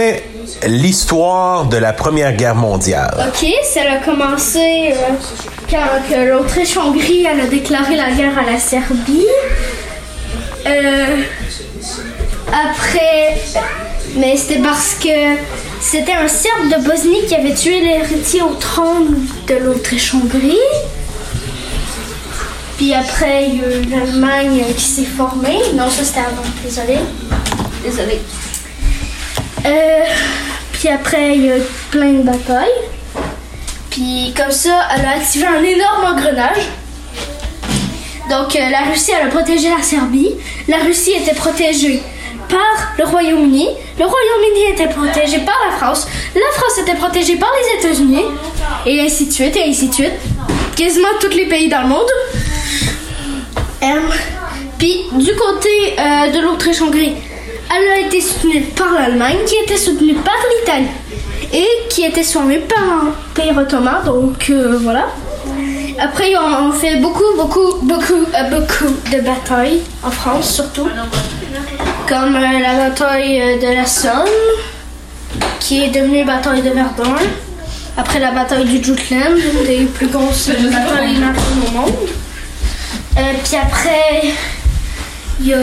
[0.67, 3.27] l'histoire de la Première Guerre mondiale.
[3.27, 5.13] Ok, ça a commencé euh,
[5.69, 9.25] quand euh, l'Autriche-Hongrie a déclaré la guerre à la Serbie.
[10.65, 11.17] Euh,
[12.47, 13.37] après,
[14.15, 15.09] mais c'était parce que
[15.79, 20.57] c'était un Serbe de Bosnie qui avait tué l'héritier au trône de l'Autriche-Hongrie.
[22.77, 25.59] Puis après, il y a eu l'Allemagne qui s'est formée.
[25.75, 26.43] Non, ça c'était avant.
[26.63, 26.97] Désolé.
[27.83, 28.21] Désolé.
[29.65, 30.03] Euh,
[30.73, 31.55] puis après, il y a
[31.91, 32.69] plein de batailles.
[33.89, 36.69] Puis comme ça, elle a activé un énorme engrenage.
[38.29, 40.31] Donc euh, la Russie, elle a protégé la Serbie.
[40.67, 42.01] La Russie était protégée
[42.49, 43.67] par le Royaume-Uni.
[43.99, 46.07] Le Royaume-Uni était protégé par la France.
[46.33, 48.23] La France était protégée par les États-Unis.
[48.85, 50.13] Et ainsi de suite, et ainsi de suite.
[50.75, 52.09] Quasiment tous les pays dans le monde.
[53.83, 53.87] Euh,
[54.77, 57.13] puis du côté euh, de l'Autriche-Hongrie,
[57.73, 60.87] elle a été soutenue par l'Allemagne, qui était soutenue par l'Italie
[61.53, 64.03] et qui était soutenue par un pays ottoman.
[64.05, 65.07] Donc euh, voilà.
[65.99, 70.87] Après, on fait beaucoup, beaucoup, beaucoup, euh, beaucoup de batailles en France, surtout.
[72.07, 74.27] Comme euh, la bataille de la Somme,
[75.59, 77.17] qui est devenue bataille de Verdun.
[77.97, 81.17] Après la bataille du Jutland, une des plus grosses batailles
[81.67, 81.93] au monde.
[83.17, 84.33] Euh, puis après,
[85.39, 85.59] il y a,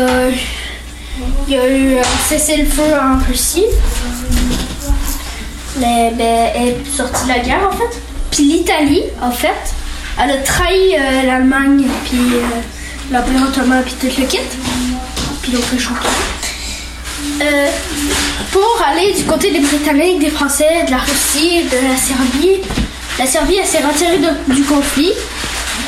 [1.47, 3.65] il y a eu un cessez-le-feu en Russie.
[5.79, 8.01] Mais ben, elle est sortie de la guerre en fait.
[8.31, 9.75] Puis l'Italie, en fait,
[10.23, 14.39] elle a trahi euh, l'Allemagne, puis euh, l'Empire ottoman, puis tout le kit.
[15.43, 15.89] Puis l'Autriche
[17.41, 17.69] euh,
[18.51, 22.61] Pour aller du côté des Britanniques, des Français, de la Russie, de la Serbie.
[23.19, 25.13] La Serbie, s'est retirée du conflit.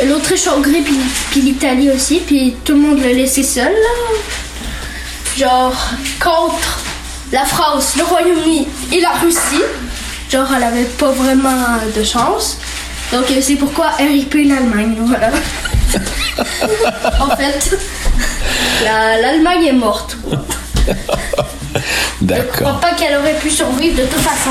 [0.07, 0.99] L'Autriche-Hongrie, puis,
[1.31, 4.19] puis l'Italie aussi, puis tout le monde l'a laissé seul, là.
[5.37, 5.75] Genre,
[6.23, 6.81] contre
[7.33, 9.63] la France, le Royaume-Uni et la Russie.
[10.31, 12.59] Genre, elle avait pas vraiment de chance.
[13.13, 15.31] Donc, euh, c'est pourquoi RIP l'Allemagne, voilà.
[17.21, 17.77] en fait,
[18.85, 20.17] la- l'Allemagne est morte.
[21.73, 21.87] Je crois
[22.21, 22.81] D'accord.
[22.81, 24.51] pas qu'elle aurait pu survivre de toute façon.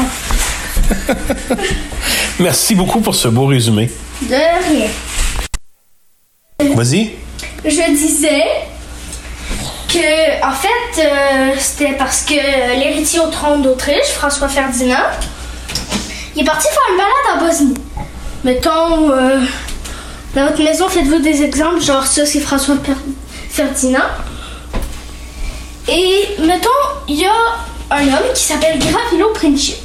[2.39, 3.89] Merci beaucoup pour ce beau résumé.
[4.21, 4.87] De rien.
[6.75, 7.11] Vas-y.
[7.63, 8.43] Je disais
[9.89, 15.09] que, en fait, euh, c'était parce que l'héritier au trône d'Autriche, François Ferdinand,
[16.35, 17.73] il est parti faire une balade en Bosnie.
[18.43, 19.39] Mettons, euh,
[20.35, 22.75] dans votre maison, faites-vous des exemples, genre ça, c'est François
[23.49, 24.05] Ferdinand.
[25.87, 26.69] Et mettons,
[27.07, 27.33] il y a
[27.91, 29.75] un homme qui s'appelle Gravilo Princip,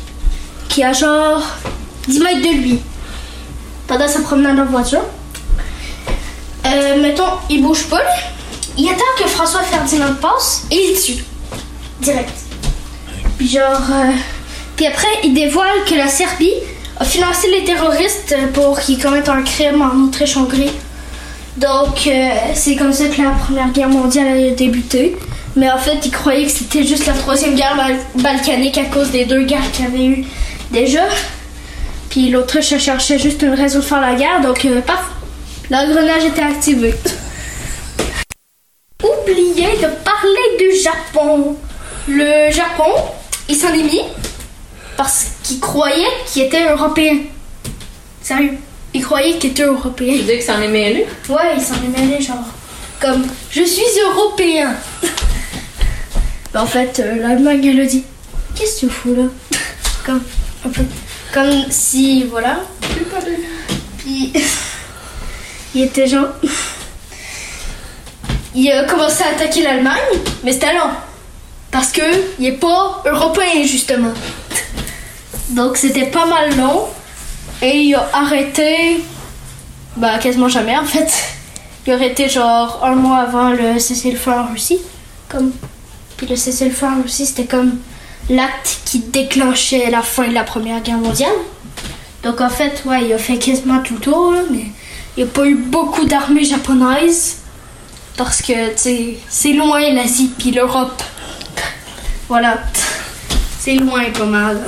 [0.68, 1.42] qui a genre
[2.08, 2.80] 10 mètres de lui,
[3.86, 5.02] pendant sa promenade en voiture.
[6.66, 8.02] Euh, mettons, il bouge pas.
[8.76, 11.24] Il attend que François Ferdinand passe et il tue.
[12.00, 12.32] Direct.
[13.38, 13.80] Puis genre.
[13.92, 14.10] euh,
[14.76, 16.52] Puis après, il dévoile que la Serbie
[16.98, 20.70] a financé les terroristes pour qu'ils commettent un crime en Autriche-Hongrie.
[21.56, 25.16] Donc, euh, c'est comme ça que la Première Guerre mondiale a débuté.
[25.56, 29.10] Mais en fait, il croyait que c'était juste la Troisième Guerre bal- balkanique à cause
[29.12, 30.24] des deux guerres qu'il y avait eu
[30.72, 31.04] déjà.
[32.10, 35.04] Puis l'Autriche cherchait juste une raison de faire la guerre, donc euh, paf,
[35.70, 36.94] l'engrenage était activé.
[39.24, 41.56] Oublié de parler du Japon.
[42.06, 42.92] Le Japon,
[43.48, 44.02] il s'en est mis
[44.96, 47.18] parce qu'il croyait qu'il était européen.
[48.20, 48.58] Sérieux,
[48.92, 50.14] il croyait qu'il était européen.
[50.18, 51.06] Tu dis que ça en est mêlé?
[51.28, 52.44] Ouais, il s'en est mêlé, genre.
[53.00, 54.74] Comme, je suis européen.
[56.56, 58.04] En fait, euh, l'Allemagne, elle a dit
[58.54, 59.24] Qu'est-ce que tu fous là?
[60.06, 60.22] Comme,
[60.64, 60.84] un peu.
[61.32, 62.60] Comme si, voilà.
[63.98, 64.32] Puis,
[65.74, 66.28] il était genre.
[68.54, 70.90] Il a commencé à attaquer l'Allemagne, mais c'était long.
[71.70, 72.02] Parce que
[72.38, 74.12] il est pas européen, justement.
[75.50, 76.86] Donc, c'était pas mal long.
[77.62, 79.02] Et il a arrêté
[79.96, 81.12] bah, quasiment jamais en fait.
[81.86, 84.78] Il aurait été genre un mois avant le cessez-le-feu en Russie.
[85.28, 85.52] Comme...
[86.16, 87.78] Puis le cessez-le-feu en Russie, c'était comme
[88.30, 91.34] l'acte qui déclenchait la fin de la Première Guerre mondiale.
[92.22, 94.66] Donc en fait, ouais, il a fait quasiment tout le tour, mais
[95.16, 97.38] il n'y a pas eu beaucoup d'armées japonaises.
[98.16, 101.02] Parce que, tu sais, c'est loin l'Asie puis l'Europe.
[102.28, 102.58] Voilà.
[103.58, 104.60] C'est loin pas mal.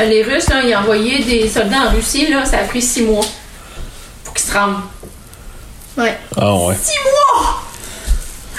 [0.00, 2.82] Euh, Les Russes, là, ils ont envoyé des soldats en Russie, là, ça a pris
[2.82, 3.24] six mois.
[4.24, 4.80] Faut qu'ils se rendent.
[5.96, 6.18] Ouais.
[6.36, 6.74] Ah ouais.
[6.82, 7.62] Six mois!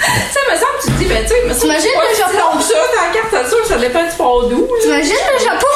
[0.00, 2.60] Ça me semble, tu te dis, ben, tu sais, me semble T'imagines que le Japon?
[2.60, 4.80] ça, ta carte, sûr, ça dépend du port d'où, là.
[4.82, 5.66] T'imagines le Japon?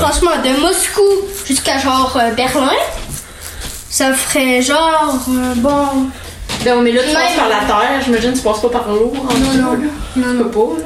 [0.00, 1.02] Franchement, de Moscou
[1.46, 2.72] jusqu'à genre euh, Berlin,
[3.90, 6.06] ça ferait genre euh, bon.
[6.64, 9.12] Ben, mais là, tu passes par la terre, j'imagine, tu passes pas par l'eau.
[9.18, 9.72] en dessous, non.
[9.72, 9.78] là.
[9.78, 10.44] Non, Tu non.
[10.44, 10.84] peux pas, là.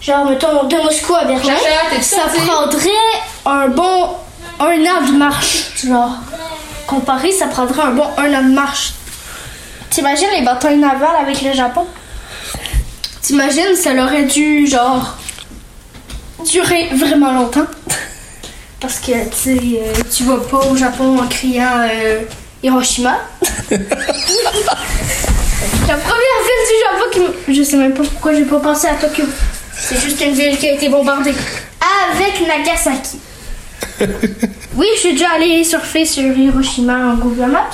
[0.00, 1.54] Genre, mettons, de Moscou à Berlin,
[2.00, 2.90] ça prendrait
[3.46, 4.08] un bon
[4.60, 5.66] un an de marche.
[5.84, 6.10] Genre,
[6.86, 8.92] comparé, ça prendrait un bon un an de marche.
[9.90, 11.86] T'imagines les batailles navales avec le Japon?
[13.22, 15.16] T'imagines, ça aurait dû, genre,
[16.50, 17.66] durer vraiment longtemps.
[18.80, 22.20] Parce que, tu sais, euh, tu vas pas au Japon en criant euh,
[22.62, 23.18] Hiroshima.
[23.70, 23.76] La
[25.96, 28.94] première ville du Japon qui me- Je sais même pas pourquoi j'ai pas pensé à
[28.94, 29.24] Tokyo.
[29.76, 31.34] C'est juste une ville qui a été bombardée.
[32.12, 33.18] Avec Nagasaki.
[34.76, 37.70] oui, je suis déjà allée surfer sur Hiroshima en Google Maps.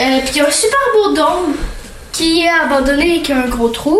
[0.00, 1.54] Euh, puis il y a un super beau dôme
[2.12, 3.98] qui est abandonné avec un gros trou.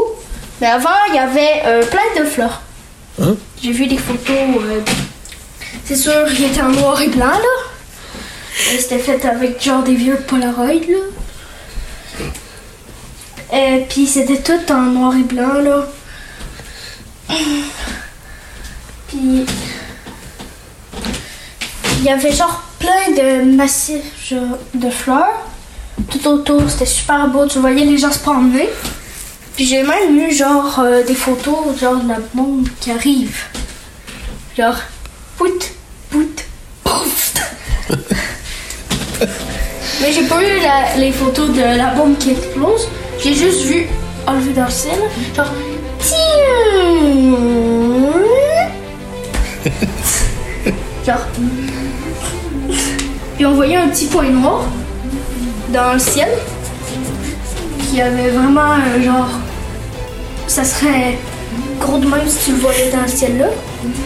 [0.60, 2.60] Mais avant, il y avait euh, plein de fleurs.
[3.62, 4.36] J'ai vu des photos.
[4.60, 4.80] euh,
[5.86, 7.70] c'est sûr, il était en noir et blanc, là.
[8.78, 10.98] C'était fait avec genre des vieux Polaroid, là.
[13.52, 15.86] Et puis c'était tout en noir et blanc, là.
[19.08, 19.46] Puis
[21.98, 24.32] il y avait genre plein de massifs
[24.74, 25.46] de fleurs.
[26.10, 27.46] Tout autour, c'était super beau.
[27.46, 28.68] Tu voyais les gens se promener.
[29.54, 33.44] Puis j'ai même eu genre euh, des photos genre de la bombe qui arrive.
[34.56, 34.76] Genre,
[35.36, 35.72] pout,
[36.10, 36.44] pout,
[36.84, 37.34] pouf.
[40.00, 40.60] Mais j'ai pas eu
[40.98, 42.88] les photos de la bombe qui explose.
[43.22, 43.86] J'ai juste vu
[44.26, 44.98] enlevé dans le ciel.
[45.34, 45.52] Genre,
[51.06, 51.26] genre.
[53.36, 54.64] Puis on voyait un petit point noir
[55.72, 56.30] dans le ciel
[57.90, 59.28] qui avait vraiment euh, genre.
[60.46, 61.18] Ça serait
[61.80, 63.46] gros de même si tu le voyais dans le ciel là.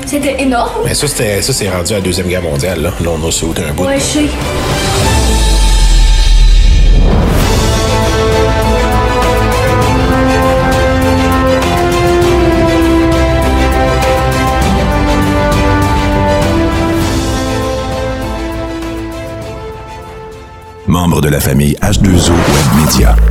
[0.07, 0.83] C'était énorme.
[0.85, 2.93] Mais ça, c'était, ça, c'est rendu à la Deuxième Guerre mondiale, là.
[3.01, 3.85] Là, on a sauté un bout.
[3.85, 4.25] Ouais, je sais.
[20.87, 23.30] Membre de la famille H2O Web Media.